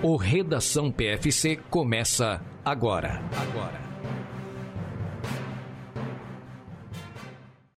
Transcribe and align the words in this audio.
O 0.00 0.14
Redação 0.14 0.92
PFC 0.92 1.56
começa 1.56 2.40
agora. 2.64 3.20
Agora. 3.36 3.80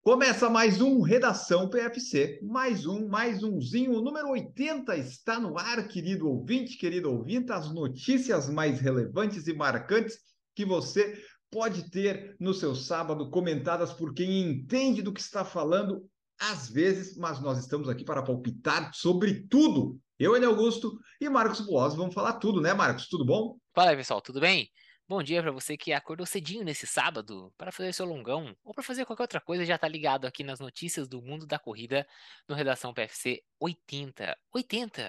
Começa 0.04 0.48
mais 0.48 0.80
um 0.80 1.02
Redação 1.02 1.68
PFC, 1.68 2.40
mais 2.44 2.86
um, 2.86 3.08
mais 3.08 3.42
umzinho, 3.42 3.94
o 3.94 4.04
número 4.04 4.30
80 4.30 4.96
está 4.98 5.40
no 5.40 5.58
ar, 5.58 5.88
querido 5.88 6.30
ouvinte, 6.30 6.78
querido 6.78 7.12
ouvinte, 7.12 7.52
as 7.52 7.74
notícias 7.74 8.48
mais 8.48 8.80
relevantes 8.80 9.48
e 9.48 9.54
marcantes 9.56 10.20
que 10.54 10.64
você 10.64 11.20
pode 11.50 11.90
ter 11.90 12.36
no 12.40 12.54
seu 12.54 12.76
sábado, 12.76 13.32
comentadas 13.32 13.92
por 13.92 14.14
quem 14.14 14.44
entende 14.44 15.02
do 15.02 15.12
que 15.12 15.22
está 15.22 15.44
falando, 15.44 16.08
às 16.42 16.68
vezes, 16.68 17.16
mas 17.16 17.40
nós 17.40 17.60
estamos 17.60 17.88
aqui 17.88 18.04
para 18.04 18.24
palpitar 18.24 18.92
sobre 18.96 19.48
tudo. 19.48 20.00
Eu, 20.18 20.36
Ele 20.36 20.46
Augusto 20.46 21.00
e 21.20 21.30
Marcos 21.30 21.62
Boas 21.62 21.96
vamos 21.96 22.16
falar 22.16 22.34
tudo, 22.34 22.60
né, 22.60 22.74
Marcos? 22.74 23.08
Tudo 23.08 23.24
bom? 23.24 23.58
Fala 23.76 23.92
aí, 23.92 23.98
pessoal, 23.98 24.20
tudo 24.22 24.40
bem? 24.40 24.68
Bom 25.08 25.22
dia 25.22 25.42
para 25.42 25.52
você 25.52 25.78
que 25.78 25.94
acordou 25.94 26.26
cedinho 26.26 26.64
nesse 26.64 26.88
sábado 26.88 27.54
para 27.58 27.72
fazer 27.72 27.94
seu 27.94 28.06
longão 28.06 28.56
ou 28.64 28.74
para 28.74 28.84
fazer 28.84 29.06
qualquer 29.06 29.24
outra 29.24 29.42
coisa, 29.42 29.66
já 29.66 29.78
tá 29.78 29.88
ligado 29.88 30.26
aqui 30.26 30.44
nas 30.44 30.60
notícias 30.60 31.08
do 31.08 31.22
mundo 31.22 31.46
da 31.46 31.60
corrida 31.60 32.08
no 32.48 32.56
Redação 32.56 32.94
PFC 32.94 33.42
80. 33.60 34.36
80! 34.52 35.02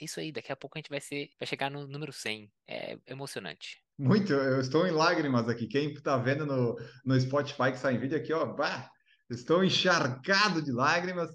É 0.00 0.04
isso 0.04 0.18
aí, 0.18 0.32
daqui 0.32 0.50
a 0.50 0.56
pouco 0.56 0.78
a 0.78 0.80
gente 0.80 0.88
vai, 0.88 1.00
ser, 1.00 1.28
vai 1.38 1.46
chegar 1.46 1.70
no 1.70 1.86
número 1.86 2.12
100. 2.12 2.50
É 2.66 2.96
emocionante. 3.06 3.82
Muito, 3.98 4.32
eu 4.32 4.60
estou 4.60 4.86
em 4.86 4.92
lágrimas 4.92 5.46
aqui. 5.46 5.66
Quem 5.66 5.92
está 5.92 6.16
vendo 6.16 6.46
no, 6.46 6.74
no 7.04 7.20
Spotify 7.20 7.70
que 7.70 7.78
sai 7.78 7.96
em 7.96 7.98
vídeo 7.98 8.16
aqui, 8.16 8.32
ó, 8.32 8.46
bah, 8.46 8.90
estou 9.30 9.62
encharcado 9.64 10.60
de 10.60 10.72
lágrimas. 10.72 11.30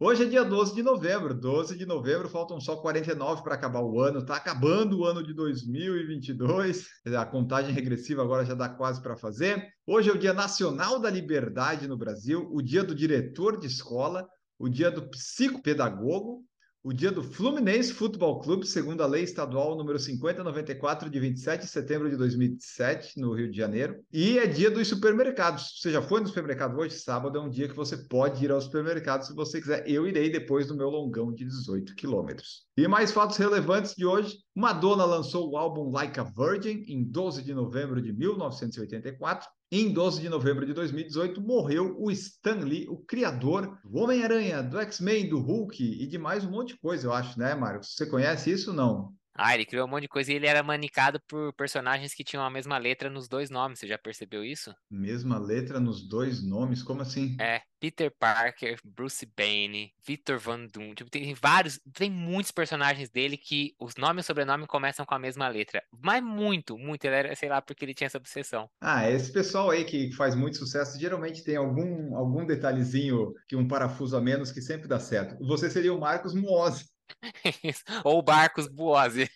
Hoje 0.00 0.24
é 0.24 0.26
dia 0.26 0.44
12 0.44 0.74
de 0.74 0.82
novembro. 0.82 1.34
12 1.34 1.76
de 1.76 1.84
novembro, 1.84 2.28
faltam 2.28 2.60
só 2.60 2.76
49 2.76 3.42
para 3.42 3.54
acabar 3.54 3.80
o 3.80 4.00
ano. 4.00 4.20
Está 4.20 4.36
acabando 4.36 5.00
o 5.00 5.04
ano 5.04 5.24
de 5.24 5.34
2022. 5.34 6.86
A 7.16 7.26
contagem 7.26 7.74
regressiva 7.74 8.22
agora 8.22 8.44
já 8.44 8.54
dá 8.54 8.68
quase 8.68 9.02
para 9.02 9.16
fazer. 9.16 9.66
Hoje 9.86 10.10
é 10.10 10.12
o 10.12 10.18
Dia 10.18 10.32
Nacional 10.32 11.00
da 11.00 11.10
Liberdade 11.10 11.88
no 11.88 11.96
Brasil, 11.96 12.48
o 12.52 12.62
dia 12.62 12.84
do 12.84 12.94
diretor 12.94 13.58
de 13.58 13.66
escola, 13.66 14.28
o 14.58 14.68
dia 14.68 14.90
do 14.90 15.08
psicopedagogo, 15.08 16.44
o 16.82 16.92
dia 16.92 17.10
do 17.10 17.22
Fluminense 17.22 17.92
Futebol 17.92 18.40
Clube, 18.40 18.66
segundo 18.66 19.02
a 19.02 19.06
lei 19.06 19.22
estadual 19.22 19.76
número 19.76 19.98
5094 19.98 21.10
de 21.10 21.20
27 21.20 21.62
de 21.62 21.66
setembro 21.66 22.08
de 22.08 22.16
2007, 22.16 23.20
no 23.20 23.34
Rio 23.34 23.50
de 23.50 23.56
Janeiro, 23.56 24.02
e 24.12 24.38
é 24.38 24.46
dia 24.46 24.70
dos 24.70 24.86
supermercados. 24.88 25.80
Você 25.80 25.90
já 25.90 26.00
foi 26.00 26.20
no 26.20 26.28
supermercado 26.28 26.78
hoje? 26.78 26.94
Sábado 26.94 27.38
é 27.38 27.40
um 27.40 27.50
dia 27.50 27.68
que 27.68 27.74
você 27.74 27.96
pode 27.96 28.44
ir 28.44 28.50
ao 28.50 28.60
supermercado 28.60 29.22
se 29.22 29.34
você 29.34 29.60
quiser. 29.60 29.88
Eu 29.88 30.06
irei 30.06 30.30
depois 30.30 30.66
do 30.66 30.76
meu 30.76 30.88
longão 30.88 31.32
de 31.32 31.44
18 31.44 31.94
quilômetros. 31.94 32.66
E 32.76 32.86
mais 32.86 33.10
fatos 33.10 33.36
relevantes 33.36 33.94
de 33.94 34.06
hoje: 34.06 34.38
Madonna 34.54 35.04
lançou 35.04 35.50
o 35.50 35.56
álbum 35.56 35.90
Like 35.90 36.20
a 36.20 36.24
Virgin 36.24 36.84
em 36.86 37.02
12 37.02 37.42
de 37.42 37.52
novembro 37.52 38.00
de 38.00 38.12
1984. 38.12 39.48
Em 39.70 39.92
12 39.92 40.22
de 40.22 40.30
novembro 40.30 40.64
de 40.64 40.72
2018, 40.72 41.42
morreu 41.42 41.94
o 41.98 42.10
Stan 42.10 42.60
Lee, 42.60 42.88
o 42.88 42.96
criador 42.96 43.78
do 43.84 43.98
Homem-Aranha, 43.98 44.62
do 44.62 44.78
X-Men, 44.78 45.28
do 45.28 45.38
Hulk 45.38 45.84
e 45.84 46.06
de 46.06 46.16
mais 46.16 46.42
um 46.42 46.50
monte 46.50 46.68
de 46.68 46.80
coisa, 46.80 47.06
eu 47.06 47.12
acho, 47.12 47.38
né, 47.38 47.54
Marcos? 47.54 47.94
Você 47.94 48.06
conhece 48.06 48.50
isso 48.50 48.72
não? 48.72 49.12
Ah, 49.38 49.54
ele 49.54 49.64
criou 49.64 49.86
um 49.86 49.90
monte 49.90 50.02
de 50.02 50.08
coisa 50.08 50.32
e 50.32 50.34
ele 50.34 50.48
era 50.48 50.64
manicado 50.64 51.20
por 51.28 51.52
personagens 51.52 52.12
que 52.12 52.24
tinham 52.24 52.44
a 52.44 52.50
mesma 52.50 52.76
letra 52.76 53.08
nos 53.08 53.28
dois 53.28 53.50
nomes. 53.50 53.78
Você 53.78 53.86
já 53.86 53.96
percebeu 53.96 54.44
isso? 54.44 54.74
Mesma 54.90 55.38
letra 55.38 55.78
nos 55.78 56.06
dois 56.08 56.44
nomes? 56.44 56.82
Como 56.82 57.02
assim? 57.02 57.36
É, 57.40 57.62
Peter 57.78 58.12
Parker, 58.18 58.78
Bruce 58.84 59.24
Banner, 59.24 59.90
Victor 60.04 60.38
Van 60.38 60.66
Doom. 60.66 60.94
Tipo, 60.94 61.10
tem 61.10 61.32
vários, 61.34 61.80
tem 61.94 62.10
muitos 62.10 62.50
personagens 62.50 63.08
dele 63.08 63.36
que 63.36 63.74
os 63.78 63.94
nomes 63.96 64.24
e 64.24 64.26
sobrenome 64.26 64.66
começam 64.66 65.06
com 65.06 65.14
a 65.14 65.18
mesma 65.18 65.46
letra. 65.48 65.82
Mas 66.02 66.22
muito, 66.22 66.76
muito. 66.76 67.04
Ele 67.04 67.14
era, 67.14 67.36
sei 67.36 67.48
lá, 67.48 67.62
porque 67.62 67.84
ele 67.84 67.94
tinha 67.94 68.06
essa 68.06 68.18
obsessão. 68.18 68.68
Ah, 68.80 69.08
esse 69.08 69.32
pessoal 69.32 69.70
aí 69.70 69.84
que 69.84 70.12
faz 70.12 70.34
muito 70.34 70.56
sucesso, 70.56 70.98
geralmente 70.98 71.44
tem 71.44 71.56
algum, 71.56 72.16
algum 72.16 72.44
detalhezinho 72.44 73.32
que 73.46 73.54
um 73.54 73.68
parafuso 73.68 74.16
a 74.16 74.20
menos 74.20 74.50
que 74.50 74.60
sempre 74.60 74.88
dá 74.88 74.98
certo. 74.98 75.36
Você 75.46 75.70
seria 75.70 75.94
o 75.94 76.00
Marcos 76.00 76.34
Muose. 76.34 76.86
Ou 78.04 78.22
Barcos 78.22 78.68
Buozzi. 78.68 79.28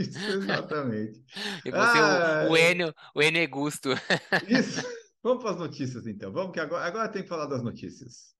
Isso, 0.00 0.18
exatamente. 0.18 1.22
E 1.64 1.70
você, 1.70 1.98
ah, 1.98 2.46
o, 2.48 2.52
o, 2.52 2.56
Enio, 2.56 2.94
o 3.14 3.22
Enio 3.22 3.42
Egusto. 3.42 3.90
Isso. 4.48 4.82
Vamos 5.22 5.42
para 5.42 5.52
as 5.52 5.58
notícias, 5.58 6.06
então. 6.06 6.32
Vamos 6.32 6.52
que 6.52 6.60
agora, 6.60 6.84
agora 6.84 7.08
tem 7.08 7.22
que 7.22 7.28
falar 7.28 7.46
das 7.46 7.62
notícias. 7.62 8.34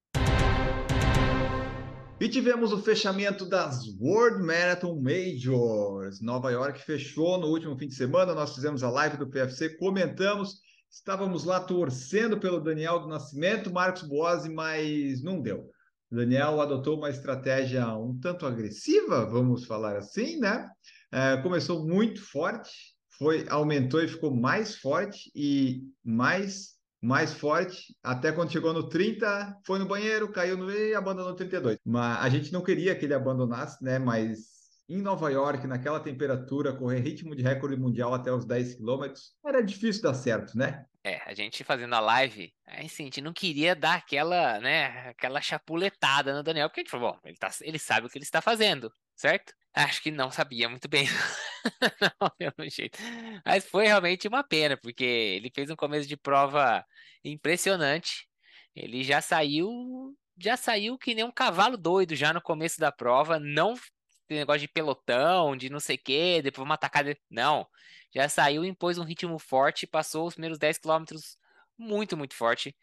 E 2.19 2.29
tivemos 2.29 2.71
o 2.71 2.81
fechamento 2.81 3.45
das 3.45 3.83
World 3.99 4.41
Marathon 4.43 5.01
Majors. 5.01 6.21
Nova 6.21 6.49
York 6.51 6.79
fechou 6.85 7.37
no 7.37 7.47
último 7.47 7.77
fim 7.77 7.87
de 7.87 7.95
semana. 7.95 8.33
Nós 8.33 8.55
fizemos 8.55 8.83
a 8.83 8.89
live 8.89 9.17
do 9.17 9.29
PFC, 9.29 9.77
comentamos. 9.77 10.61
Estávamos 10.89 11.43
lá 11.43 11.59
torcendo 11.59 12.39
pelo 12.39 12.61
Daniel 12.61 12.99
do 12.99 13.07
Nascimento, 13.07 13.73
Marcos 13.73 14.03
Boazzi, 14.03 14.49
mas 14.49 15.21
não 15.21 15.41
deu. 15.41 15.69
Daniel 16.11 16.61
adotou 16.61 16.97
uma 16.97 17.09
estratégia 17.09 17.87
um 17.97 18.17
tanto 18.19 18.45
agressiva, 18.45 19.25
vamos 19.25 19.65
falar 19.65 19.97
assim, 19.97 20.39
né? 20.39 20.69
É, 21.11 21.37
começou 21.37 21.85
muito 21.85 22.21
forte, 22.21 22.95
foi 23.17 23.45
aumentou 23.49 24.01
e 24.01 24.07
ficou 24.07 24.35
mais 24.35 24.75
forte 24.75 25.31
e 25.35 25.83
mais 26.03 26.75
mais 27.01 27.33
forte, 27.33 27.95
até 28.01 28.31
quando 28.31 28.51
chegou 28.51 28.73
no 28.73 28.89
30, 28.89 29.55
foi 29.63 29.77
no 29.77 29.85
banheiro, 29.85 30.31
caiu 30.31 30.57
no 30.57 30.71
e 30.71 30.95
abandonou 30.95 31.31
no 31.31 31.35
32. 31.35 31.77
Mas 31.85 32.25
a 32.25 32.29
gente 32.29 32.51
não 32.51 32.63
queria 32.63 32.95
que 32.95 33.05
ele 33.05 33.13
abandonasse, 33.13 33.83
né? 33.83 33.99
Mas 33.99 34.55
em 34.89 35.01
Nova 35.01 35.29
York, 35.29 35.67
naquela 35.67 35.99
temperatura, 35.99 36.73
correr 36.73 36.99
ritmo 36.99 37.35
de 37.35 37.43
recorde 37.43 37.77
mundial 37.77 38.13
até 38.13 38.31
os 38.31 38.43
10 38.43 38.75
quilômetros, 38.75 39.33
era 39.45 39.61
difícil 39.61 40.01
dar 40.01 40.15
certo, 40.15 40.57
né? 40.57 40.85
É, 41.05 41.21
a 41.23 41.35
gente 41.35 41.63
fazendo 41.63 41.93
a 41.93 41.99
live, 41.99 42.51
a 42.65 42.81
gente 42.81 43.21
não 43.21 43.31
queria 43.31 43.75
dar 43.75 43.93
aquela, 43.93 44.59
né, 44.59 45.09
aquela 45.09 45.39
chapuletada 45.39 46.33
no 46.33 46.41
Daniel, 46.41 46.67
porque 46.67 46.79
a 46.79 46.83
gente 46.83 46.89
falou, 46.89 47.11
bom, 47.11 47.19
ele, 47.23 47.37
tá, 47.37 47.51
ele 47.61 47.77
sabe 47.77 48.07
o 48.07 48.09
que 48.09 48.17
ele 48.17 48.25
está 48.25 48.41
fazendo, 48.41 48.91
certo? 49.15 49.53
Acho 49.71 50.01
que 50.01 50.09
não 50.09 50.31
sabia 50.31 50.67
muito 50.67 50.87
bem, 50.87 51.05
não, 52.19 52.29
pelo 52.39 52.67
jeito. 52.67 52.97
Mas 53.45 53.69
foi 53.69 53.85
realmente 53.85 54.27
uma 54.27 54.43
pena, 54.43 54.75
porque 54.77 55.03
ele 55.03 55.51
fez 55.53 55.69
um 55.69 55.75
começo 55.75 56.09
de 56.09 56.17
prova 56.17 56.83
impressionante. 57.23 58.27
Ele 58.75 59.03
já 59.03 59.21
saiu, 59.21 59.69
já 60.39 60.57
saiu 60.57 60.97
que 60.97 61.13
nem 61.13 61.23
um 61.23 61.31
cavalo 61.31 61.77
doido 61.77 62.15
já 62.15 62.33
no 62.33 62.41
começo 62.41 62.79
da 62.79 62.91
prova, 62.91 63.39
não 63.39 63.75
negócio 64.29 64.61
de 64.61 64.67
pelotão, 64.67 65.55
de 65.55 65.69
não 65.69 65.79
sei 65.79 65.95
o 65.95 65.99
quê, 65.99 66.41
depois 66.41 66.65
uma 66.65 66.75
atacada. 66.75 67.17
Não. 67.29 67.67
Já 68.13 68.29
saiu, 68.29 68.65
impôs 68.65 68.97
um 68.97 69.03
ritmo 69.03 69.37
forte, 69.37 69.85
passou 69.85 70.27
os 70.27 70.35
primeiros 70.35 70.57
10 70.57 70.77
quilômetros 70.77 71.37
muito, 71.77 72.15
muito 72.17 72.35
forte. 72.35 72.75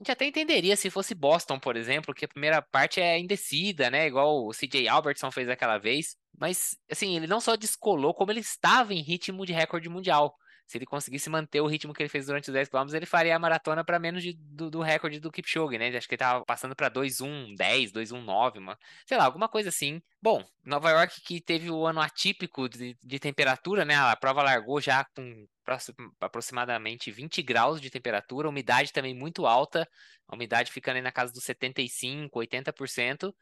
A 0.00 0.02
gente 0.02 0.12
até 0.12 0.26
entenderia 0.26 0.76
se 0.76 0.90
fosse 0.90 1.14
Boston, 1.14 1.58
por 1.58 1.76
exemplo, 1.76 2.14
que 2.14 2.24
a 2.24 2.28
primeira 2.28 2.62
parte 2.62 3.00
é 3.00 3.18
indecida, 3.18 3.90
né? 3.90 4.06
Igual 4.06 4.46
o 4.46 4.52
CJ 4.52 4.86
Albertson 4.88 5.30
fez 5.30 5.48
aquela 5.48 5.76
vez. 5.76 6.16
Mas, 6.38 6.76
assim, 6.90 7.16
ele 7.16 7.26
não 7.26 7.40
só 7.40 7.56
descolou, 7.56 8.14
como 8.14 8.30
ele 8.30 8.40
estava 8.40 8.94
em 8.94 9.02
ritmo 9.02 9.44
de 9.44 9.52
recorde 9.52 9.88
mundial 9.88 10.36
se 10.68 10.76
ele 10.76 10.84
conseguisse 10.84 11.30
manter 11.30 11.62
o 11.62 11.66
ritmo 11.66 11.94
que 11.94 12.02
ele 12.02 12.10
fez 12.10 12.26
durante 12.26 12.50
os 12.50 12.52
10 12.52 12.68
km, 12.68 12.92
ele 12.92 13.06
faria 13.06 13.34
a 13.34 13.38
maratona 13.38 13.82
para 13.82 13.98
menos 13.98 14.22
de, 14.22 14.34
do, 14.34 14.70
do, 14.70 14.82
recorde 14.82 15.18
do 15.18 15.32
Kipchoge, 15.32 15.78
né? 15.78 15.88
Acho 15.96 16.06
que 16.06 16.14
ele 16.14 16.18
tava 16.18 16.44
passando 16.44 16.76
para 16.76 16.90
2:1:10, 16.90 17.90
2:1:9, 17.90 18.58
uma, 18.58 18.78
sei 19.06 19.16
lá, 19.16 19.24
alguma 19.24 19.48
coisa 19.48 19.70
assim. 19.70 20.02
Bom, 20.20 20.44
Nova 20.62 20.90
York 20.90 21.22
que 21.22 21.40
teve 21.40 21.70
o 21.70 21.86
ano 21.86 22.02
atípico 22.02 22.68
de, 22.68 22.94
de 23.02 23.18
temperatura, 23.18 23.82
né? 23.86 23.96
A 23.96 24.14
prova 24.14 24.42
largou 24.42 24.78
já 24.78 25.04
com 25.04 25.48
aproximadamente 26.20 27.10
20 27.10 27.42
graus 27.42 27.80
de 27.80 27.90
temperatura, 27.90 28.48
umidade 28.48 28.92
também 28.92 29.14
muito 29.14 29.46
alta, 29.46 29.88
a 30.26 30.34
umidade 30.34 30.70
ficando 30.70 30.96
aí 30.96 31.02
na 31.02 31.12
casa 31.12 31.32
dos 31.32 31.44
75, 31.44 32.38
80%, 32.38 33.34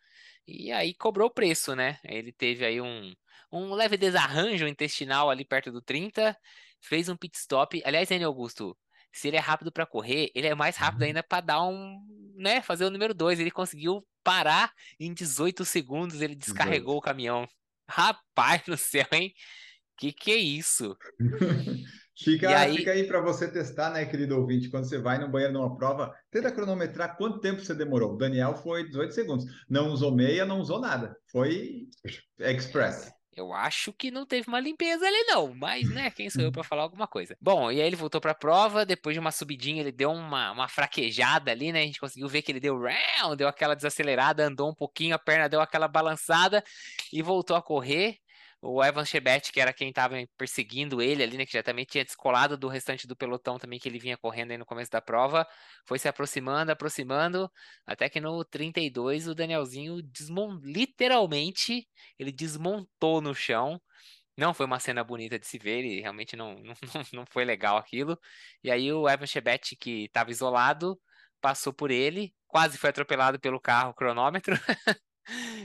e 0.47 0.71
aí 0.71 0.95
cobrou 0.95 1.27
o 1.27 1.35
preço, 1.35 1.75
né? 1.75 1.99
Ele 2.05 2.33
teve 2.33 2.65
aí 2.65 2.81
um, 2.81 3.13
um 3.51 3.75
leve 3.75 3.97
desarranjo 3.97 4.67
intestinal 4.67 5.31
ali 5.31 5.45
perto 5.45 5.71
do 5.71 5.81
30, 5.81 6.37
fez 6.81 7.09
um 7.09 7.17
pit 7.17 7.37
stop. 7.39 7.83
Aliás, 7.85 8.09
Daniel 8.09 8.31
Augusto, 8.31 8.77
se 9.13 9.29
ele 9.29 9.37
é 9.37 9.41
rápido 9.41 9.73
para 9.73 9.87
correr, 9.87 10.31
ele 10.35 10.47
é 10.47 10.55
mais 10.55 10.77
rápido 10.77 11.03
uhum. 11.03 11.07
ainda 11.09 11.23
para 11.23 11.41
dar 11.41 11.63
um, 11.63 11.99
né, 12.37 12.61
fazer 12.61 12.85
o 12.85 12.91
número 12.91 13.15
2. 13.15 13.41
Ele 13.41 13.51
conseguiu 13.51 14.07
parar 14.23 14.73
em 15.01 15.13
18 15.15 15.65
segundos, 15.65 16.21
ele 16.21 16.35
descarregou 16.35 16.95
18. 16.95 16.99
o 16.99 17.01
caminhão. 17.01 17.49
Rapaz 17.89 18.63
do 18.67 18.77
céu, 18.77 19.07
hein? 19.13 19.33
Que 19.97 20.13
que 20.13 20.33
é 20.33 20.37
isso? 20.37 20.97
fica, 22.19 22.59
aí... 22.59 22.77
fica 22.77 22.91
aí 22.91 23.07
para 23.07 23.21
você 23.21 23.51
testar, 23.51 23.91
né, 23.91 24.05
querido 24.05 24.37
ouvinte, 24.37 24.69
quando 24.69 24.85
você 24.85 24.99
vai 24.99 25.19
no 25.19 25.31
banheiro 25.31 25.55
numa 25.55 25.75
prova, 25.77 26.15
tenta 26.31 26.53
cronometrar 26.53 27.17
quanto 27.17 27.41
tempo 27.41 27.65
você 27.65 27.75
demorou. 27.75 28.15
O 28.15 28.19
Daniel 28.19 28.55
foi 28.57 28.85
18 28.85 29.15
segundos. 29.15 29.47
Não 29.69 29.91
usou 29.91 30.15
meia, 30.15 30.45
não 30.45 30.61
usou 30.61 30.81
nada. 30.81 31.17
Foi 31.31 31.89
express. 32.39 33.11
Eu 33.37 33.53
acho 33.53 33.93
que 33.93 34.11
não 34.11 34.25
teve 34.25 34.49
uma 34.49 34.59
limpeza 34.59 35.07
ali, 35.07 35.25
não. 35.25 35.55
Mas, 35.55 35.91
né, 35.91 36.11
quem 36.11 36.31
sou 36.31 36.43
eu 36.43 36.51
para 36.51 36.65
falar 36.65 36.83
alguma 36.83 37.07
coisa? 37.07 37.37
Bom, 37.39 37.71
e 37.71 37.81
aí 37.81 37.87
ele 37.87 37.95
voltou 37.95 38.19
para 38.19 38.31
a 38.31 38.35
prova. 38.35 38.87
Depois 38.87 39.15
de 39.15 39.21
uma 39.21 39.31
subidinha, 39.31 39.83
ele 39.83 39.93
deu 39.93 40.11
uma, 40.11 40.53
uma 40.53 40.69
fraquejada 40.69 41.51
ali, 41.51 41.71
né? 41.71 41.83
A 41.83 41.87
gente 41.87 42.01
conseguiu 42.01 42.29
ver 42.29 42.41
que 42.41 42.51
ele 42.51 42.61
deu 42.61 42.79
deu 43.37 43.47
aquela 43.47 43.77
desacelerada, 43.77 44.47
andou 44.47 44.71
um 44.71 44.75
pouquinho, 44.75 45.15
a 45.15 45.19
perna 45.19 45.51
deu 45.51 45.61
aquela 45.61 45.87
balançada 45.87 46.65
e 47.13 47.21
voltou 47.21 47.57
a 47.57 47.63
correr. 47.63 48.19
O 48.61 48.83
Evan 48.83 49.05
Chebet, 49.05 49.53
que 49.53 49.61
era 49.61 49.73
quem 49.73 49.91
estava 49.91 50.17
perseguindo 50.37 51.01
ele 51.01 51.23
ali, 51.23 51.37
né? 51.37 51.47
Que 51.47 51.53
já 51.53 51.63
também 51.63 51.85
tinha 51.85 52.05
descolado 52.05 52.57
do 52.57 52.69
restante 52.69 53.07
do 53.07 53.15
pelotão 53.17 53.59
também 53.59 53.79
que 53.79 53.89
ele 53.89 53.99
vinha 53.99 54.17
correndo 54.17 54.51
aí 54.53 54.59
no 54.59 54.67
começo 54.67 54.91
da 54.91 55.01
prova. 55.01 55.47
Foi 55.87 55.99
se 55.99 56.09
aproximando, 56.09 56.73
aproximando, 56.73 57.51
até 57.87 58.09
que 58.09 58.21
no 58.21 58.45
32 58.45 59.29
o 59.29 59.35
Danielzinho 59.35 60.03
desmon... 60.03 60.59
literalmente 60.63 61.87
ele 62.19 62.33
desmontou 62.33 63.21
no 63.21 63.35
chão. 63.35 63.81
Não 64.37 64.53
foi 64.55 64.67
uma 64.67 64.79
cena 64.81 65.03
bonita 65.05 65.39
de 65.39 65.47
se 65.47 65.59
ver, 65.59 65.85
e 65.85 66.01
realmente 66.01 66.37
não, 66.37 66.57
não, 66.65 66.75
não 67.13 67.27
foi 67.27 67.45
legal 67.45 67.77
aquilo. 67.79 68.19
E 68.63 68.71
aí 68.71 68.93
o 68.93 69.09
Evan 69.09 69.27
Chebet, 69.27 69.77
que 69.77 70.05
estava 70.05 70.31
isolado, 70.31 71.01
passou 71.41 71.73
por 71.73 71.91
ele, 71.91 72.35
quase 72.47 72.79
foi 72.79 72.91
atropelado 72.91 73.41
pelo 73.41 73.61
carro 73.61 73.95
cronômetro. 73.95 74.55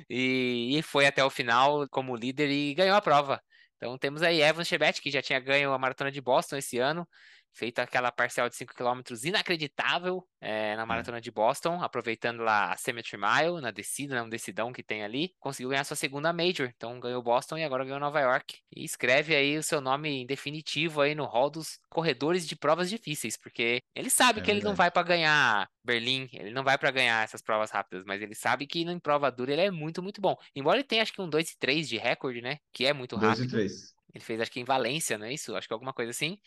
e, 0.10 0.78
e, 0.78 0.82
foi 0.82 1.06
até 1.06 1.24
o 1.24 1.30
final 1.30 1.88
como 1.90 2.16
líder 2.16 2.50
e 2.50 2.74
ganhou 2.74 2.96
a 2.96 3.02
prova. 3.02 3.42
Então 3.78 3.98
temos 3.98 4.22
aí 4.22 4.42
Evan 4.42 4.64
Chebet, 4.64 5.02
que 5.02 5.12
já 5.12 5.22
tinha 5.22 5.40
ganho 5.40 5.74
a 5.74 5.80
maratona 5.80 6.12
de 6.12 6.22
Boston 6.22 6.58
esse 6.58 6.78
ano, 6.78 7.08
feito 7.54 7.80
aquela 7.80 8.12
parcial 8.12 8.50
de 8.50 8.56
5 8.56 8.74
km 8.74 9.02
inacreditável 9.24 10.26
é, 10.40 10.76
na 10.76 10.86
maratona 10.86 11.22
de 11.22 11.32
Boston, 11.32 11.82
aproveitando 11.82 12.42
lá 12.42 12.72
a 12.72 12.78
Cemetery 12.78 13.22
Mile, 13.22 13.62
na 13.62 13.72
descida, 13.72 14.16
né, 14.16 14.22
um 14.22 14.30
decidão 14.30 14.74
que 14.74 14.82
tem 14.82 15.04
ali, 15.04 15.34
conseguiu 15.40 15.70
ganhar 15.70 15.84
sua 15.84 15.96
segunda 15.96 16.34
Major, 16.34 16.72
então 16.76 17.00
ganhou 17.00 17.22
Boston 17.22 17.58
e 17.58 17.64
agora 17.64 17.84
ganhou 17.84 18.00
Nova 18.00 18.20
York, 18.20 18.58
e 18.76 18.84
escreve 18.84 19.36
aí 19.36 19.58
o 19.58 19.64
seu 19.64 19.80
nome 19.80 20.10
em 20.10 20.26
definitivo 20.26 21.02
aí 21.02 21.14
no 21.14 21.26
hall 21.26 21.50
dos 21.50 21.80
corredores 21.90 22.48
de 22.48 22.56
provas 22.56 22.90
difíceis, 22.90 23.38
porque 23.38 23.82
ele 23.94 24.10
sabe 24.10 24.40
é 24.40 24.42
que 24.42 24.48
verdade. 24.48 24.60
ele 24.60 24.66
não 24.66 24.76
vai 24.76 24.90
para 24.90 25.04
ganhar 25.04 25.70
Berlim, 25.84 26.30
ele 26.34 26.52
não 26.52 26.64
vai 26.64 26.78
para 26.78 26.92
ganhar 26.92 27.24
essas 27.24 27.42
provas 27.42 27.70
rápidas, 27.70 28.04
mas 28.06 28.22
ele 28.22 28.36
sabe 28.36 28.66
que 28.66 28.82
em 28.82 29.00
prova 29.00 29.32
dura 29.32 29.52
ele 29.52 29.62
é 29.62 29.72
muito, 29.72 30.02
muito 30.02 30.22
bom, 30.22 30.36
embora 30.56 30.78
ele 30.78 30.88
tenha 30.88 31.02
acho 31.04 31.14
que 31.14 31.22
um 31.22 31.30
2 31.30 31.52
e 31.52 31.58
3 31.60 31.88
de 31.88 31.98
recorde, 31.98 32.42
né, 32.42 32.58
que 32.74 32.86
é 32.86 32.94
muito 32.94 33.16
rápido. 33.16 33.48
2 33.48 33.48
e 33.48 33.52
3. 33.52 34.01
Ele 34.14 34.24
fez 34.24 34.40
acho 34.40 34.52
que 34.52 34.60
em 34.60 34.66
Valência, 34.66 35.18
não 35.18 35.26
é 35.26 35.34
isso? 35.34 35.56
Acho 35.56 35.68
que 35.68 35.74
alguma 35.74 35.94
coisa 35.94 36.12
assim. 36.12 36.38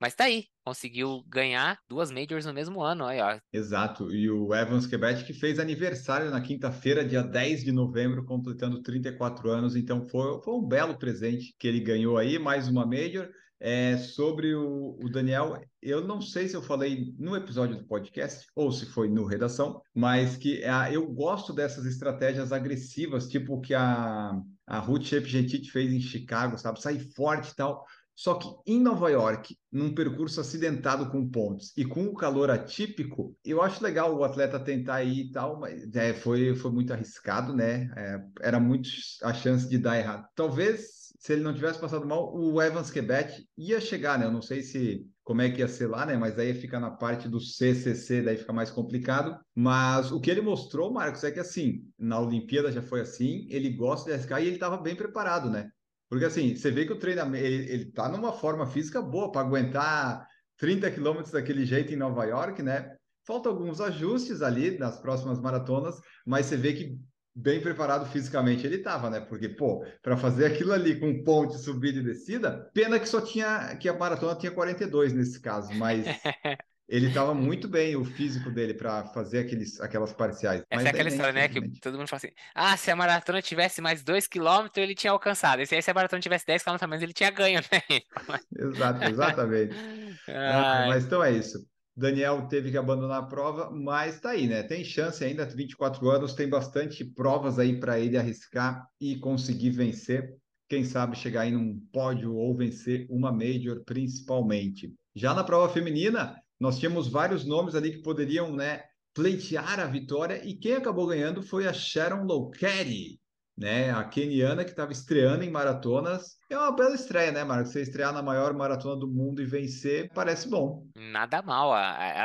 Mas 0.00 0.14
tá 0.14 0.24
aí, 0.24 0.46
conseguiu 0.64 1.22
ganhar 1.26 1.78
duas 1.88 2.10
majors 2.10 2.44
no 2.44 2.52
mesmo 2.52 2.82
ano, 2.82 3.06
aí, 3.06 3.20
ó. 3.20 3.38
Exato, 3.52 4.12
e 4.12 4.28
o 4.28 4.54
Evans 4.54 4.86
Quebec 4.86 5.24
que 5.24 5.32
fez 5.32 5.58
aniversário 5.58 6.30
na 6.30 6.40
quinta-feira, 6.40 7.04
dia 7.04 7.22
10 7.22 7.64
de 7.64 7.72
novembro, 7.72 8.24
completando 8.24 8.82
34 8.82 9.48
anos, 9.50 9.76
então 9.76 10.02
foi, 10.08 10.42
foi 10.42 10.54
um 10.54 10.66
belo 10.66 10.98
presente 10.98 11.54
que 11.58 11.68
ele 11.68 11.80
ganhou 11.80 12.18
aí, 12.18 12.38
mais 12.38 12.68
uma 12.68 12.84
major. 12.84 13.28
É, 13.60 13.96
sobre 13.96 14.54
o, 14.54 14.98
o, 15.02 15.08
Daniel, 15.08 15.58
eu 15.80 16.06
não 16.06 16.20
sei 16.20 16.48
se 16.48 16.54
eu 16.54 16.60
falei 16.60 17.14
no 17.16 17.34
episódio 17.34 17.78
do 17.78 17.86
podcast 17.86 18.46
ou 18.54 18.70
se 18.70 18.84
foi 18.84 19.08
no 19.08 19.24
redação, 19.24 19.80
mas 19.94 20.36
que 20.36 20.62
é, 20.62 20.70
eu 20.94 21.06
gosto 21.06 21.50
dessas 21.50 21.86
estratégias 21.86 22.52
agressivas, 22.52 23.26
tipo 23.26 23.60
que 23.62 23.72
a, 23.72 24.38
a 24.66 24.78
Ruth 24.78 25.04
Shepgentit 25.04 25.70
fez 25.70 25.92
em 25.92 26.00
Chicago, 26.00 26.58
sabe? 26.58 26.80
Sair 26.80 27.00
forte 27.14 27.50
e 27.50 27.56
tal. 27.56 27.84
Só 28.16 28.34
que 28.34 28.48
em 28.64 28.80
Nova 28.80 29.10
York, 29.10 29.58
num 29.72 29.92
percurso 29.92 30.40
acidentado 30.40 31.10
com 31.10 31.28
pontes 31.28 31.72
e 31.76 31.84
com 31.84 32.04
o 32.04 32.14
calor 32.14 32.48
atípico, 32.48 33.36
eu 33.44 33.60
acho 33.60 33.82
legal 33.82 34.14
o 34.14 34.22
atleta 34.22 34.60
tentar 34.60 35.02
ir 35.02 35.26
e 35.26 35.32
tal, 35.32 35.58
mas 35.58 35.92
é, 35.96 36.14
foi, 36.14 36.54
foi 36.54 36.70
muito 36.70 36.92
arriscado, 36.92 37.52
né? 37.54 37.90
É, 37.96 38.20
era 38.40 38.60
muito 38.60 38.88
a 39.22 39.34
chance 39.34 39.68
de 39.68 39.78
dar 39.78 39.98
errado. 39.98 40.28
Talvez, 40.36 41.12
se 41.18 41.32
ele 41.32 41.42
não 41.42 41.54
tivesse 41.54 41.80
passado 41.80 42.06
mal, 42.06 42.32
o 42.32 42.62
Evans 42.62 42.90
Quebec 42.90 43.44
ia 43.58 43.80
chegar, 43.80 44.16
né? 44.16 44.26
Eu 44.26 44.32
não 44.32 44.42
sei 44.42 44.62
se 44.62 45.04
como 45.24 45.40
é 45.40 45.50
que 45.50 45.60
ia 45.60 45.68
ser 45.68 45.86
lá, 45.86 46.04
né? 46.04 46.16
Mas 46.16 46.38
aí 46.38 46.52
fica 46.54 46.78
na 46.78 46.90
parte 46.90 47.28
do 47.28 47.40
CCC, 47.40 48.22
daí 48.22 48.36
fica 48.36 48.52
mais 48.52 48.70
complicado. 48.70 49.36
Mas 49.54 50.12
o 50.12 50.20
que 50.20 50.30
ele 50.30 50.42
mostrou, 50.42 50.92
Marcos, 50.92 51.24
é 51.24 51.32
que 51.32 51.40
assim, 51.40 51.82
na 51.98 52.20
Olimpíada 52.20 52.70
já 52.70 52.82
foi 52.82 53.00
assim, 53.00 53.46
ele 53.48 53.70
gosta 53.70 54.10
de 54.10 54.14
arriscar 54.14 54.42
e 54.42 54.46
ele 54.46 54.56
estava 54.56 54.76
bem 54.76 54.94
preparado, 54.94 55.48
né? 55.50 55.70
Porque 56.10 56.26
assim, 56.26 56.54
você 56.54 56.70
vê 56.70 56.84
que 56.84 56.92
o 56.92 56.98
treinamento, 56.98 57.44
ele, 57.44 57.72
ele 57.72 57.84
tá 57.90 58.08
numa 58.08 58.32
forma 58.32 58.66
física 58.66 59.00
boa 59.00 59.32
para 59.32 59.40
aguentar 59.40 60.28
30 60.58 60.90
quilômetros 60.90 61.32
daquele 61.32 61.64
jeito 61.64 61.92
em 61.92 61.96
Nova 61.96 62.24
York, 62.26 62.62
né? 62.62 62.94
Faltam 63.26 63.50
alguns 63.50 63.80
ajustes 63.80 64.42
ali 64.42 64.78
nas 64.78 65.00
próximas 65.00 65.40
maratonas, 65.40 65.96
mas 66.26 66.46
você 66.46 66.56
vê 66.58 66.74
que 66.74 66.98
bem 67.34 67.60
preparado 67.60 68.06
fisicamente 68.10 68.66
ele 68.66 68.76
estava, 68.76 69.10
né? 69.10 69.20
Porque, 69.20 69.48
pô, 69.48 69.84
para 70.02 70.16
fazer 70.16 70.46
aquilo 70.46 70.72
ali 70.72 70.98
com 70.98 71.24
ponte, 71.24 71.58
subida 71.58 71.98
e 71.98 72.04
descida, 72.04 72.70
pena 72.72 72.98
que 72.98 73.08
só 73.08 73.20
tinha, 73.20 73.76
que 73.76 73.88
a 73.88 73.94
maratona 73.94 74.36
tinha 74.36 74.52
42 74.52 75.12
nesse 75.12 75.40
caso, 75.40 75.72
mas 75.74 76.04
ele 76.88 77.08
estava 77.08 77.34
muito 77.34 77.66
bem, 77.66 77.96
o 77.96 78.04
físico 78.04 78.50
dele, 78.50 78.74
para 78.74 79.06
fazer 79.06 79.40
aqueles, 79.40 79.80
aquelas 79.80 80.12
parciais. 80.12 80.60
Essa 80.60 80.66
Mas 80.72 80.84
é 80.86 80.88
aquela 80.90 81.08
história, 81.08 81.32
né? 81.32 81.48
Que 81.48 81.80
todo 81.80 81.98
mundo 81.98 82.08
fala 82.08 82.18
assim: 82.18 82.34
ah, 82.54 82.76
se 82.76 82.90
a 82.90 82.96
maratona 82.96 83.42
tivesse 83.42 83.80
mais 83.80 84.04
2km, 84.04 84.70
ele 84.76 84.94
tinha 84.94 85.10
alcançado. 85.10 85.60
E 85.62 85.66
se 85.66 85.90
a 85.90 85.94
maratona 85.94 86.20
tivesse 86.20 86.46
10km 86.46 86.78
a 86.80 86.86
menos, 86.86 87.02
ele 87.02 87.12
tinha 87.12 87.30
ganho, 87.30 87.60
né? 87.60 87.82
Exato, 88.56 89.04
exatamente. 89.04 89.74
ah, 90.28 90.86
mas 90.88 91.04
então 91.04 91.24
é 91.24 91.32
isso. 91.32 91.58
Daniel 91.96 92.48
teve 92.48 92.70
que 92.70 92.76
abandonar 92.76 93.22
a 93.22 93.26
prova, 93.26 93.70
mas 93.70 94.20
tá 94.20 94.30
aí, 94.30 94.48
né? 94.48 94.62
Tem 94.62 94.84
chance 94.84 95.22
ainda, 95.22 95.46
24 95.46 96.10
anos, 96.10 96.34
tem 96.34 96.48
bastante 96.48 97.04
provas 97.04 97.58
aí 97.58 97.78
para 97.78 98.00
ele 98.00 98.16
arriscar 98.16 98.86
e 99.00 99.16
conseguir 99.16 99.70
vencer. 99.70 100.34
Quem 100.68 100.84
sabe 100.84 101.16
chegar 101.16 101.42
aí 101.42 101.52
num 101.52 101.78
pódio 101.92 102.34
ou 102.34 102.56
vencer 102.56 103.06
uma 103.08 103.30
Major, 103.30 103.84
principalmente. 103.84 104.92
Já 105.14 105.32
na 105.32 105.44
prova 105.44 105.72
feminina, 105.72 106.36
nós 106.58 106.78
tínhamos 106.78 107.06
vários 107.06 107.44
nomes 107.44 107.76
ali 107.76 107.92
que 107.92 108.02
poderiam, 108.02 108.52
né, 108.52 108.82
pleitear 109.14 109.78
a 109.78 109.86
vitória 109.86 110.44
e 110.44 110.54
quem 110.54 110.74
acabou 110.74 111.06
ganhando 111.06 111.42
foi 111.42 111.68
a 111.68 111.72
Sharon 111.72 112.24
Lokeri, 112.24 113.20
né, 113.56 113.90
a 113.92 114.02
keniana 114.04 114.64
que 114.64 114.70
estava 114.70 114.92
estreando 114.92 115.44
em 115.44 115.50
maratonas. 115.50 116.36
É 116.50 116.58
uma 116.58 116.74
bela 116.74 116.94
estreia, 116.94 117.30
né, 117.32 117.44
Marcos? 117.44 117.72
Você 117.72 117.82
estrear 117.82 118.12
na 118.12 118.22
maior 118.22 118.52
maratona 118.52 118.96
do 118.96 119.08
mundo 119.08 119.40
e 119.40 119.46
vencer 119.46 120.10
parece 120.12 120.48
bom. 120.48 120.86
Nada 120.96 121.40
mal. 121.42 121.72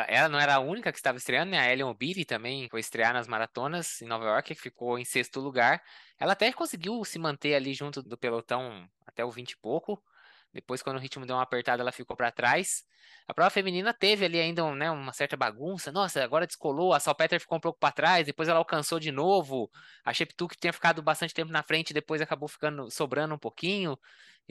Ela 0.07 0.29
não 0.29 0.39
era 0.39 0.55
a 0.55 0.59
única 0.59 0.91
que 0.91 0.97
estava 0.97 1.17
estreando, 1.17 1.51
né? 1.51 1.59
A 1.59 1.71
Ellen 1.71 1.85
Obiri 1.85 2.25
também 2.25 2.67
foi 2.69 2.79
estrear 2.79 3.13
nas 3.13 3.27
maratonas 3.27 4.01
em 4.01 4.07
Nova 4.07 4.25
York, 4.25 4.55
ficou 4.55 4.97
em 4.97 5.05
sexto 5.05 5.39
lugar. 5.39 5.81
Ela 6.19 6.33
até 6.33 6.51
conseguiu 6.51 7.03
se 7.05 7.17
manter 7.17 7.55
ali 7.55 7.73
junto 7.73 8.01
do 8.01 8.17
pelotão 8.17 8.87
até 9.05 9.23
o 9.23 9.31
20 9.31 9.51
e 9.51 9.57
pouco. 9.57 10.01
Depois, 10.53 10.81
quando 10.81 10.97
o 10.97 10.99
ritmo 10.99 11.25
deu 11.25 11.35
uma 11.35 11.43
apertada, 11.43 11.81
ela 11.81 11.91
ficou 11.91 12.15
para 12.15 12.31
trás. 12.31 12.83
A 13.27 13.33
prova 13.33 13.49
feminina 13.51 13.93
teve 13.93 14.25
ali 14.25 14.39
ainda 14.39 14.63
né, 14.73 14.89
uma 14.89 15.13
certa 15.13 15.37
bagunça. 15.37 15.91
Nossa, 15.91 16.23
agora 16.23 16.47
descolou. 16.47 16.93
A 16.93 16.99
Salpeter 16.99 17.39
ficou 17.39 17.57
um 17.57 17.61
pouco 17.61 17.79
para 17.79 17.91
trás. 17.93 18.25
Depois 18.25 18.49
ela 18.49 18.57
alcançou 18.57 18.99
de 18.99 19.11
novo. 19.11 19.69
A 20.03 20.13
Sheptu, 20.13 20.47
que 20.47 20.57
tinha 20.57 20.73
ficado 20.73 21.01
bastante 21.01 21.33
tempo 21.33 21.51
na 21.51 21.61
frente, 21.61 21.93
depois 21.93 22.21
acabou 22.21 22.47
ficando 22.49 22.89
sobrando 22.89 23.35
um 23.35 23.37
pouquinho. 23.37 23.97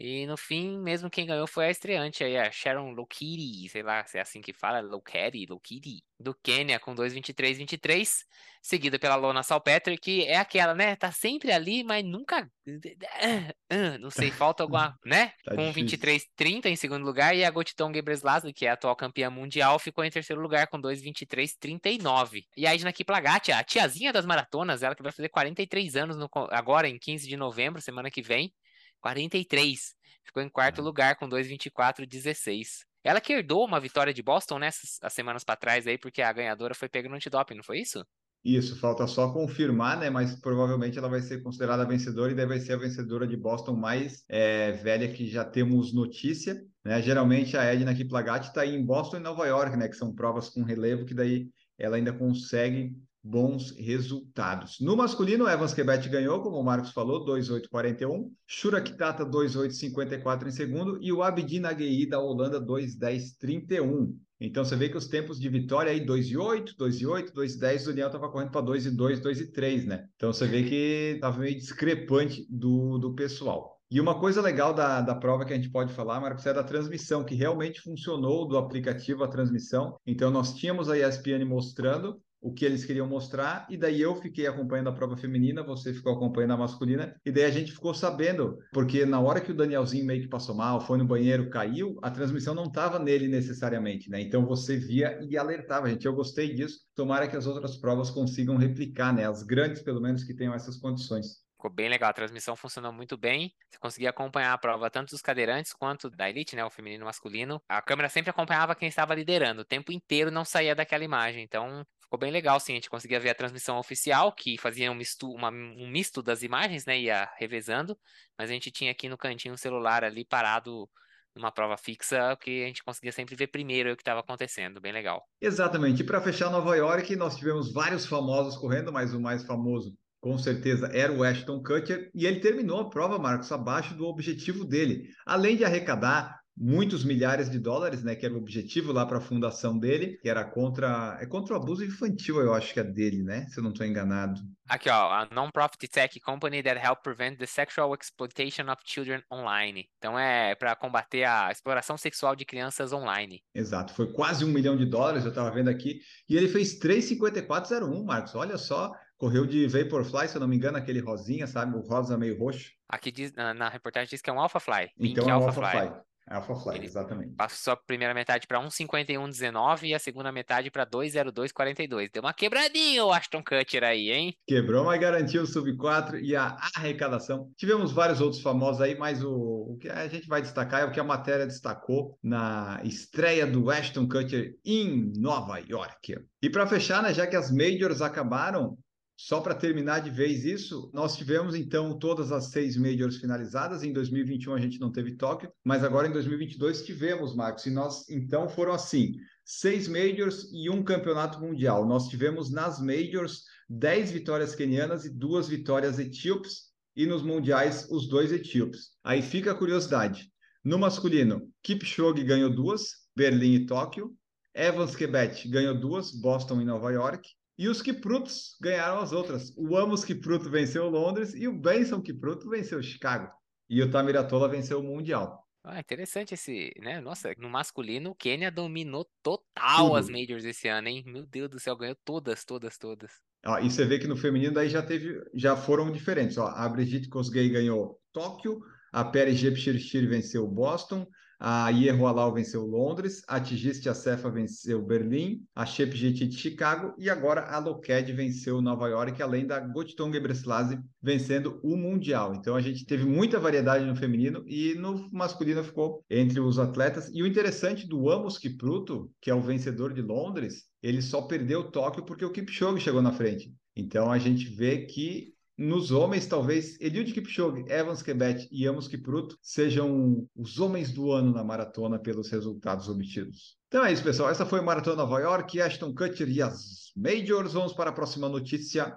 E 0.00 0.28
no 0.28 0.36
fim, 0.36 0.78
mesmo 0.78 1.10
quem 1.10 1.26
ganhou 1.26 1.48
foi 1.48 1.66
a 1.66 1.70
estreante 1.72 2.22
aí, 2.22 2.36
a 2.36 2.52
Sharon 2.52 2.92
Lokiri, 2.92 3.68
sei 3.68 3.82
lá 3.82 4.06
se 4.06 4.16
é 4.16 4.20
assim 4.20 4.40
que 4.40 4.52
fala, 4.52 4.80
Lokeri, 4.80 5.44
Lokiri, 5.44 6.04
do 6.20 6.32
Quênia 6.32 6.78
com 6.78 6.94
2:23:23, 6.94 8.24
seguida 8.62 8.96
pela 8.96 9.16
Lona 9.16 9.42
Salpeter, 9.42 9.98
que 10.00 10.24
é 10.24 10.36
aquela, 10.36 10.72
né, 10.72 10.94
tá 10.94 11.10
sempre 11.10 11.50
ali, 11.50 11.82
mas 11.82 12.04
nunca 12.04 12.48
não 14.00 14.08
sei, 14.08 14.30
falta 14.30 14.62
alguma, 14.62 14.96
né? 15.04 15.32
Tá 15.44 15.56
com 15.56 15.72
23:30 15.72 16.66
em 16.66 16.76
segundo 16.76 17.04
lugar 17.04 17.34
e 17.34 17.44
a 17.44 17.50
Gotiton 17.50 17.92
Gebreselassie, 17.92 18.52
que 18.52 18.66
é 18.66 18.70
a 18.70 18.74
atual 18.74 18.94
campeã 18.94 19.28
mundial, 19.28 19.80
ficou 19.80 20.04
em 20.04 20.10
terceiro 20.10 20.40
lugar 20.40 20.68
com 20.68 20.80
2:23:39. 20.80 22.46
E 22.56 22.68
a 22.68 22.72
Edna 22.72 22.92
Kiplagat, 22.92 23.50
a 23.50 23.64
tiazinha 23.64 24.12
das 24.12 24.24
maratonas, 24.24 24.84
ela 24.84 24.94
que 24.94 25.02
vai 25.02 25.10
fazer 25.10 25.28
43 25.28 25.96
anos 25.96 26.16
no, 26.16 26.30
agora 26.50 26.88
em 26.88 27.00
15 27.00 27.26
de 27.26 27.36
novembro, 27.36 27.82
semana 27.82 28.12
que 28.12 28.22
vem 28.22 28.54
43. 29.00 29.94
Ficou 30.24 30.42
em 30.42 30.48
quarto 30.48 30.82
lugar 30.82 31.16
com 31.16 31.28
2,24,16. 31.28 32.84
Ela 33.02 33.20
que 33.20 33.32
herdou 33.32 33.64
uma 33.64 33.80
vitória 33.80 34.12
de 34.12 34.22
Boston 34.22 34.58
nessas 34.58 34.98
as 35.02 35.12
semanas 35.12 35.44
para 35.44 35.56
trás 35.56 35.86
aí, 35.86 35.96
porque 35.96 36.20
a 36.20 36.32
ganhadora 36.32 36.74
foi 36.74 36.88
pega 36.88 37.08
no 37.08 37.14
antidoping, 37.14 37.54
não 37.54 37.62
foi 37.62 37.78
isso? 37.80 38.04
Isso, 38.44 38.78
falta 38.78 39.06
só 39.06 39.32
confirmar, 39.32 39.98
né? 39.98 40.10
Mas 40.10 40.36
provavelmente 40.36 40.98
ela 40.98 41.08
vai 41.08 41.20
ser 41.20 41.42
considerada 41.42 41.84
vencedora 41.84 42.32
e 42.32 42.34
deve 42.34 42.60
ser 42.60 42.74
a 42.74 42.78
vencedora 42.78 43.26
de 43.26 43.36
Boston 43.36 43.74
mais 43.74 44.24
é, 44.28 44.72
velha 44.72 45.12
que 45.12 45.26
já 45.26 45.44
temos 45.44 45.92
notícia. 45.92 46.62
Né? 46.84 47.02
Geralmente 47.02 47.56
a 47.56 47.64
Edna 47.64 47.94
Kiplagat 47.94 48.46
está 48.46 48.64
em 48.64 48.84
Boston 48.84 49.18
e 49.18 49.20
Nova 49.20 49.46
York, 49.46 49.76
né? 49.76 49.88
Que 49.88 49.96
são 49.96 50.14
provas 50.14 50.48
com 50.48 50.62
relevo 50.62 51.04
que 51.04 51.14
daí 51.14 51.48
ela 51.76 51.96
ainda 51.96 52.12
consegue 52.12 52.96
bons 53.22 53.70
resultados. 53.72 54.78
No 54.80 54.96
masculino, 54.96 55.48
Evans 55.48 55.74
Quebet 55.74 56.08
ganhou, 56.08 56.40
como 56.40 56.56
o 56.56 56.64
Marcos 56.64 56.92
falou, 56.92 57.24
2,841. 57.24 58.32
Shura 58.46 58.80
Kitata, 58.80 59.24
2,854 59.24 60.48
em 60.48 60.52
segundo. 60.52 60.98
E 61.02 61.12
o 61.12 61.22
Abdi 61.22 61.60
Naguei 61.60 62.08
da 62.08 62.20
Holanda, 62.20 62.60
2,1031. 62.60 64.14
Então 64.40 64.64
você 64.64 64.76
vê 64.76 64.88
que 64.88 64.96
os 64.96 65.08
tempos 65.08 65.40
de 65.40 65.48
vitória 65.48 65.90
aí, 65.90 66.04
2,8, 66.04 66.76
2,8, 66.78 67.32
2,10, 67.32 67.82
o 67.82 67.86
Daniel 67.88 68.06
estava 68.06 68.30
correndo 68.30 68.52
para 68.52 68.64
2,2, 68.64 69.20
2,3, 69.20 69.84
né? 69.84 70.06
Então 70.14 70.32
você 70.32 70.46
vê 70.46 70.62
que 70.62 71.12
estava 71.16 71.40
meio 71.40 71.56
discrepante 71.56 72.46
do, 72.48 72.98
do 72.98 73.14
pessoal. 73.14 73.78
E 73.90 74.00
uma 74.00 74.20
coisa 74.20 74.42
legal 74.42 74.74
da, 74.74 75.00
da 75.00 75.14
prova 75.14 75.46
que 75.46 75.52
a 75.52 75.56
gente 75.56 75.70
pode 75.70 75.94
falar, 75.94 76.20
Marcos, 76.20 76.44
é 76.44 76.52
da 76.52 76.62
transmissão, 76.62 77.24
que 77.24 77.34
realmente 77.34 77.80
funcionou 77.80 78.46
do 78.46 78.58
aplicativo 78.58 79.24
a 79.24 79.28
transmissão. 79.28 79.96
Então, 80.06 80.30
nós 80.30 80.52
tínhamos 80.52 80.90
a 80.90 80.98
ESPN 80.98 81.42
mostrando 81.46 82.20
o 82.40 82.52
que 82.52 82.64
eles 82.64 82.84
queriam 82.84 83.06
mostrar, 83.06 83.66
e 83.68 83.76
daí 83.76 84.00
eu 84.00 84.14
fiquei 84.16 84.46
acompanhando 84.46 84.88
a 84.88 84.92
prova 84.92 85.16
feminina, 85.16 85.62
você 85.62 85.92
ficou 85.92 86.12
acompanhando 86.14 86.52
a 86.52 86.56
masculina, 86.56 87.14
e 87.24 87.30
daí 87.30 87.44
a 87.44 87.50
gente 87.50 87.72
ficou 87.72 87.92
sabendo, 87.92 88.58
porque 88.72 89.04
na 89.04 89.20
hora 89.20 89.40
que 89.40 89.50
o 89.50 89.54
Danielzinho 89.54 90.04
meio 90.04 90.22
que 90.22 90.28
passou 90.28 90.54
mal, 90.54 90.80
foi 90.80 90.98
no 90.98 91.04
banheiro, 91.04 91.50
caiu, 91.50 91.98
a 92.02 92.10
transmissão 92.10 92.54
não 92.54 92.64
estava 92.64 92.98
nele 92.98 93.28
necessariamente, 93.28 94.10
né? 94.10 94.20
Então 94.20 94.46
você 94.46 94.76
via 94.76 95.18
e 95.28 95.36
alertava, 95.36 95.88
gente. 95.88 96.06
Eu 96.06 96.14
gostei 96.14 96.54
disso. 96.54 96.80
Tomara 96.94 97.28
que 97.28 97.36
as 97.36 97.46
outras 97.46 97.76
provas 97.76 98.10
consigam 98.10 98.56
replicar, 98.56 99.12
né? 99.12 99.28
As 99.28 99.42
grandes, 99.42 99.82
pelo 99.82 100.00
menos, 100.00 100.24
que 100.24 100.34
tenham 100.34 100.54
essas 100.54 100.76
condições. 100.76 101.46
Ficou 101.58 101.72
bem 101.72 101.88
legal, 101.88 102.10
a 102.10 102.12
transmissão 102.12 102.54
funcionou 102.54 102.92
muito 102.92 103.16
bem. 103.16 103.52
Você 103.68 103.78
conseguia 103.80 104.10
acompanhar 104.10 104.52
a 104.52 104.58
prova 104.58 104.88
tanto 104.88 105.10
dos 105.10 105.20
cadeirantes 105.20 105.72
quanto 105.72 106.08
da 106.08 106.30
elite, 106.30 106.54
né, 106.54 106.64
o 106.64 106.70
feminino 106.70 107.02
e 107.02 107.04
o 107.04 107.06
masculino. 107.06 107.60
A 107.68 107.82
câmera 107.82 108.08
sempre 108.08 108.30
acompanhava 108.30 108.76
quem 108.76 108.88
estava 108.88 109.12
liderando, 109.12 109.62
o 109.62 109.64
tempo 109.64 109.90
inteiro 109.90 110.30
não 110.30 110.44
saía 110.44 110.72
daquela 110.72 111.02
imagem. 111.02 111.42
Então, 111.42 111.84
ficou 112.08 112.18
bem 112.18 112.32
legal, 112.32 112.58
sim. 112.58 112.72
A 112.72 112.74
gente 112.76 112.88
conseguia 112.88 113.20
ver 113.20 113.30
a 113.30 113.34
transmissão 113.34 113.78
oficial, 113.78 114.32
que 114.32 114.56
fazia 114.56 114.90
um 114.90 114.94
misto, 114.94 115.30
uma, 115.30 115.50
um 115.50 115.86
misto 115.88 116.22
das 116.22 116.42
imagens, 116.42 116.86
né, 116.86 116.98
ia 116.98 117.30
revezando. 117.38 117.96
Mas 118.36 118.48
a 118.48 118.52
gente 118.54 118.70
tinha 118.70 118.90
aqui 118.90 119.08
no 119.08 119.18
cantinho 119.18 119.54
o 119.54 119.58
celular 119.58 120.02
ali 120.02 120.24
parado 120.24 120.88
numa 121.36 121.52
prova 121.52 121.76
fixa, 121.76 122.36
que 122.40 122.64
a 122.64 122.66
gente 122.66 122.82
conseguia 122.82 123.12
sempre 123.12 123.36
ver 123.36 123.48
primeiro 123.48 123.92
o 123.92 123.96
que 123.96 124.02
estava 124.02 124.20
acontecendo, 124.20 124.80
bem 124.80 124.92
legal. 124.92 125.22
Exatamente. 125.40 126.02
E 126.02 126.04
para 126.04 126.20
fechar 126.20 126.50
Nova 126.50 126.74
York, 126.74 127.14
nós 127.14 127.36
tivemos 127.36 127.72
vários 127.72 128.06
famosos 128.06 128.56
correndo, 128.56 128.90
mas 128.90 129.14
o 129.14 129.20
mais 129.20 129.44
famoso 129.44 129.94
com 130.20 130.36
certeza 130.36 130.90
era 130.92 131.12
o 131.12 131.22
Ashton 131.22 131.62
Kutcher, 131.62 132.10
e 132.12 132.26
ele 132.26 132.40
terminou 132.40 132.80
a 132.80 132.90
prova, 132.90 133.20
Marcos, 133.20 133.52
abaixo 133.52 133.94
do 133.94 134.04
objetivo 134.04 134.64
dele. 134.64 135.10
Além 135.24 135.56
de 135.56 135.64
arrecadar 135.64 136.37
muitos 136.60 137.04
milhares 137.04 137.48
de 137.48 137.58
dólares, 137.58 138.02
né, 138.02 138.16
que 138.16 138.26
era 138.26 138.34
o 138.34 138.38
objetivo 138.38 138.92
lá 138.92 139.06
para 139.06 139.18
a 139.18 139.20
fundação 139.20 139.78
dele, 139.78 140.18
que 140.20 140.28
era 140.28 140.44
contra 140.44 141.16
é 141.20 141.26
contra 141.26 141.54
o 141.54 141.56
abuso 141.56 141.84
infantil, 141.84 142.40
eu 142.40 142.52
acho 142.52 142.74
que 142.74 142.80
é 142.80 142.84
dele, 142.84 143.22
né, 143.22 143.46
se 143.48 143.58
eu 143.58 143.62
não 143.62 143.70
estou 143.70 143.86
enganado. 143.86 144.40
Aqui, 144.68 144.90
ó, 144.90 145.10
a 145.10 145.28
non-profit 145.32 145.88
tech 145.88 146.20
company 146.20 146.62
that 146.62 146.78
help 146.78 147.02
prevent 147.02 147.38
the 147.38 147.46
sexual 147.46 147.94
exploitation 147.94 148.70
of 148.70 148.82
children 148.84 149.22
online. 149.32 149.88
Então 149.98 150.18
é 150.18 150.54
para 150.54 150.74
combater 150.74 151.24
a 151.24 151.50
exploração 151.50 151.96
sexual 151.96 152.34
de 152.34 152.44
crianças 152.44 152.92
online. 152.92 153.42
Exato, 153.54 153.94
foi 153.94 154.12
quase 154.12 154.44
um 154.44 154.48
milhão 154.48 154.76
de 154.76 154.84
dólares, 154.84 155.24
eu 155.24 155.30
estava 155.30 155.50
vendo 155.50 155.68
aqui, 155.68 156.00
e 156.28 156.36
ele 156.36 156.48
fez 156.48 156.78
3,5401, 156.78 158.04
Marcos. 158.04 158.34
Olha 158.34 158.58
só, 158.58 158.92
correu 159.16 159.46
de 159.46 159.66
Vaporfly, 159.66 160.28
se 160.28 160.36
eu 160.36 160.40
não 160.40 160.48
me 160.48 160.56
engano, 160.56 160.76
aquele 160.76 161.00
rosinha, 161.00 161.46
sabe? 161.46 161.76
O 161.76 161.80
rosa 161.80 162.18
meio 162.18 162.38
roxo. 162.38 162.70
Aqui 162.88 163.10
diz, 163.10 163.32
na, 163.32 163.54
na 163.54 163.68
reportagem 163.68 164.08
diz 164.08 164.20
que 164.20 164.30
é 164.30 164.32
um 164.32 164.40
Alphafly. 164.40 164.90
Então 164.98 165.28
é 165.28 165.36
um 165.36 165.44
Alphafly. 165.44 166.07
Alphafly, 166.30 166.76
Ele 166.76 166.86
exatamente. 166.86 167.34
Passou 167.34 167.72
a 167.72 167.76
primeira 167.76 168.14
metade 168.14 168.46
para 168.46 168.60
1,51,19 168.60 169.84
e 169.84 169.94
a 169.94 169.98
segunda 169.98 170.30
metade 170.30 170.70
para 170.70 170.86
2,02,42. 170.86 172.10
Deu 172.12 172.22
uma 172.22 172.32
quebradinha 172.32 173.04
o 173.04 173.12
Ashton 173.12 173.42
Kutcher 173.42 173.84
aí, 173.84 174.10
hein? 174.10 174.34
Quebrou, 174.46 174.84
mas 174.84 175.00
garantiu 175.00 175.42
o 175.42 175.46
sub 175.46 175.76
4 175.76 176.18
e 176.18 176.36
a 176.36 176.56
arrecadação. 176.74 177.50
Tivemos 177.56 177.92
vários 177.92 178.20
outros 178.20 178.42
famosos 178.42 178.80
aí, 178.80 178.96
mas 178.96 179.22
o, 179.22 179.32
o 179.32 179.78
que 179.80 179.88
a 179.88 180.06
gente 180.08 180.26
vai 180.26 180.42
destacar 180.42 180.82
é 180.82 180.84
o 180.84 180.92
que 180.92 181.00
a 181.00 181.04
matéria 181.04 181.46
destacou 181.46 182.18
na 182.22 182.80
estreia 182.84 183.46
do 183.46 183.70
Ashton 183.70 184.08
Kutcher 184.08 184.54
em 184.64 185.12
Nova 185.16 185.58
York. 185.58 186.16
E 186.42 186.50
para 186.50 186.66
fechar, 186.66 187.02
né, 187.02 187.12
já 187.12 187.26
que 187.26 187.36
as 187.36 187.50
majors 187.50 188.00
acabaram, 188.00 188.76
só 189.20 189.40
para 189.40 189.52
terminar 189.52 189.98
de 189.98 190.10
vez 190.10 190.44
isso, 190.44 190.92
nós 190.94 191.16
tivemos 191.16 191.56
então 191.56 191.98
todas 191.98 192.30
as 192.30 192.52
seis 192.52 192.76
majors 192.76 193.16
finalizadas. 193.16 193.82
Em 193.82 193.92
2021 193.92 194.54
a 194.54 194.60
gente 194.60 194.78
não 194.78 194.92
teve 194.92 195.16
Tóquio, 195.16 195.52
mas 195.64 195.82
agora 195.82 196.06
em 196.06 196.12
2022 196.12 196.84
tivemos, 196.84 197.34
Marcos. 197.34 197.66
E 197.66 197.70
nós 197.70 198.08
então 198.08 198.48
foram 198.48 198.72
assim: 198.72 199.16
seis 199.44 199.88
majors 199.88 200.48
e 200.52 200.70
um 200.70 200.84
campeonato 200.84 201.40
mundial. 201.40 201.84
Nós 201.84 202.06
tivemos 202.06 202.48
nas 202.48 202.80
majors 202.80 203.42
dez 203.68 204.12
vitórias 204.12 204.54
quenianas 204.54 205.04
e 205.04 205.10
duas 205.10 205.48
vitórias 205.48 205.98
etíopes, 205.98 206.68
e 206.94 207.04
nos 207.04 207.20
mundiais 207.20 207.88
os 207.90 208.08
dois 208.08 208.30
etíopes. 208.30 208.90
Aí 209.02 209.20
fica 209.20 209.50
a 209.50 209.54
curiosidade: 209.56 210.30
no 210.62 210.78
masculino, 210.78 211.52
Kipchoge 211.64 212.22
ganhou 212.22 212.54
duas, 212.54 212.90
Berlim 213.16 213.54
e 213.54 213.66
Tóquio. 213.66 214.16
Evans 214.54 214.94
Quebec 214.94 215.48
ganhou 215.48 215.74
duas, 215.74 216.12
Boston 216.12 216.60
e 216.60 216.64
Nova 216.64 216.92
York. 216.92 217.28
E 217.58 217.68
os 217.68 217.82
Kiprutos 217.82 218.56
ganharam 218.60 219.00
as 219.00 219.12
outras. 219.12 219.52
O 219.56 219.76
Amos 219.76 220.04
Kipruto 220.04 220.48
venceu 220.48 220.88
Londres 220.88 221.34
e 221.34 221.48
o 221.48 221.52
Benson 221.52 222.00
Kipruto 222.00 222.48
venceu 222.48 222.80
Chicago. 222.82 223.28
E 223.68 223.82
o 223.82 223.90
Tamiratola 223.90 224.48
venceu 224.48 224.78
o 224.78 224.82
Mundial. 224.82 225.44
Ah, 225.64 225.80
interessante 225.80 226.34
esse, 226.34 226.72
né? 226.80 227.00
Nossa, 227.00 227.34
no 227.36 227.50
masculino, 227.50 228.10
o 228.10 228.14
Quênia 228.14 228.50
dominou 228.50 229.06
total 229.22 229.88
Tudo. 229.88 229.96
as 229.96 230.08
majors 230.08 230.44
esse 230.44 230.68
ano, 230.68 230.88
hein? 230.88 231.02
Meu 231.04 231.26
Deus 231.26 231.50
do 231.50 231.58
céu, 231.58 231.76
ganhou 231.76 231.96
todas, 232.04 232.44
todas, 232.44 232.78
todas. 232.78 233.12
Ó, 233.44 233.58
e 233.58 233.70
você 233.70 233.84
vê 233.84 233.98
que 233.98 234.06
no 234.06 234.16
feminino 234.16 234.54
daí 234.54 234.68
já 234.68 234.82
teve, 234.82 235.20
já 235.34 235.56
foram 235.56 235.90
diferentes. 235.90 236.38
Ó, 236.38 236.46
a 236.46 236.68
Brigitte 236.68 237.08
Kosgei 237.08 237.50
ganhou 237.50 238.00
Tóquio, 238.12 238.60
a 238.92 239.04
Peri 239.04 239.34
Jepchirchir 239.34 240.08
venceu 240.08 240.46
Boston, 240.46 241.06
a 241.38 241.70
Ierroalau 241.70 242.32
venceu 242.32 242.66
Londres, 242.66 243.22
a 243.28 243.38
Tigiste 243.38 243.88
Acefa 243.88 244.30
venceu 244.30 244.82
Berlim, 244.82 245.42
a 245.54 245.64
Shep 245.64 245.96
GT 245.96 246.26
de 246.26 246.36
Chicago 246.36 246.94
e 246.98 247.08
agora 247.08 247.42
a 247.42 247.58
Loked 247.58 248.12
venceu 248.12 248.60
Nova 248.60 248.88
York, 248.88 249.22
além 249.22 249.46
da 249.46 249.60
Gottung 249.60 250.12
Gebreselassie 250.12 250.80
vencendo 251.00 251.60
o 251.62 251.76
Mundial. 251.76 252.34
Então 252.34 252.56
a 252.56 252.60
gente 252.60 252.84
teve 252.84 253.04
muita 253.04 253.38
variedade 253.38 253.84
no 253.84 253.94
feminino 253.94 254.42
e 254.46 254.74
no 254.74 255.08
masculino 255.12 255.62
ficou 255.62 256.04
entre 256.10 256.40
os 256.40 256.58
atletas. 256.58 257.08
E 257.14 257.22
o 257.22 257.26
interessante 257.26 257.86
do 257.86 258.10
Amos 258.10 258.36
Kipruto, 258.36 259.10
que 259.20 259.30
é 259.30 259.34
o 259.34 259.40
vencedor 259.40 259.94
de 259.94 260.02
Londres, 260.02 260.64
ele 260.82 261.00
só 261.00 261.22
perdeu 261.22 261.70
Tóquio 261.70 262.04
porque 262.04 262.24
o 262.24 262.32
Kipchoge 262.32 262.82
chegou 262.82 263.02
na 263.02 263.12
frente. 263.12 263.54
Então 263.76 264.10
a 264.10 264.18
gente 264.18 264.46
vê 264.46 264.86
que 264.86 265.34
nos 265.58 265.90
homens, 265.90 266.24
talvez 266.24 266.80
Eliud 266.80 267.12
Kipchoge, 267.12 267.64
Evans 267.68 268.00
Kebet 268.00 268.48
e 268.52 268.64
Amos 268.64 268.86
Kipruto 268.86 269.36
sejam 269.42 270.24
os 270.36 270.60
homens 270.60 270.92
do 270.92 271.10
ano 271.10 271.32
na 271.32 271.42
maratona 271.42 271.98
pelos 271.98 272.30
resultados 272.30 272.88
obtidos. 272.88 273.58
Então 273.66 273.84
é 273.84 273.92
isso, 273.92 274.04
pessoal. 274.04 274.30
Essa 274.30 274.46
foi 274.46 274.60
a 274.60 274.62
Maratona 274.62 274.96
Nova 274.96 275.18
York, 275.18 275.60
Ashton 275.60 275.92
Kutcher 275.92 276.28
e 276.28 276.40
as 276.40 276.92
Majors. 276.96 277.54
Vamos 277.54 277.72
para 277.72 277.90
a 277.90 277.92
próxima 277.92 278.28
notícia. 278.28 278.96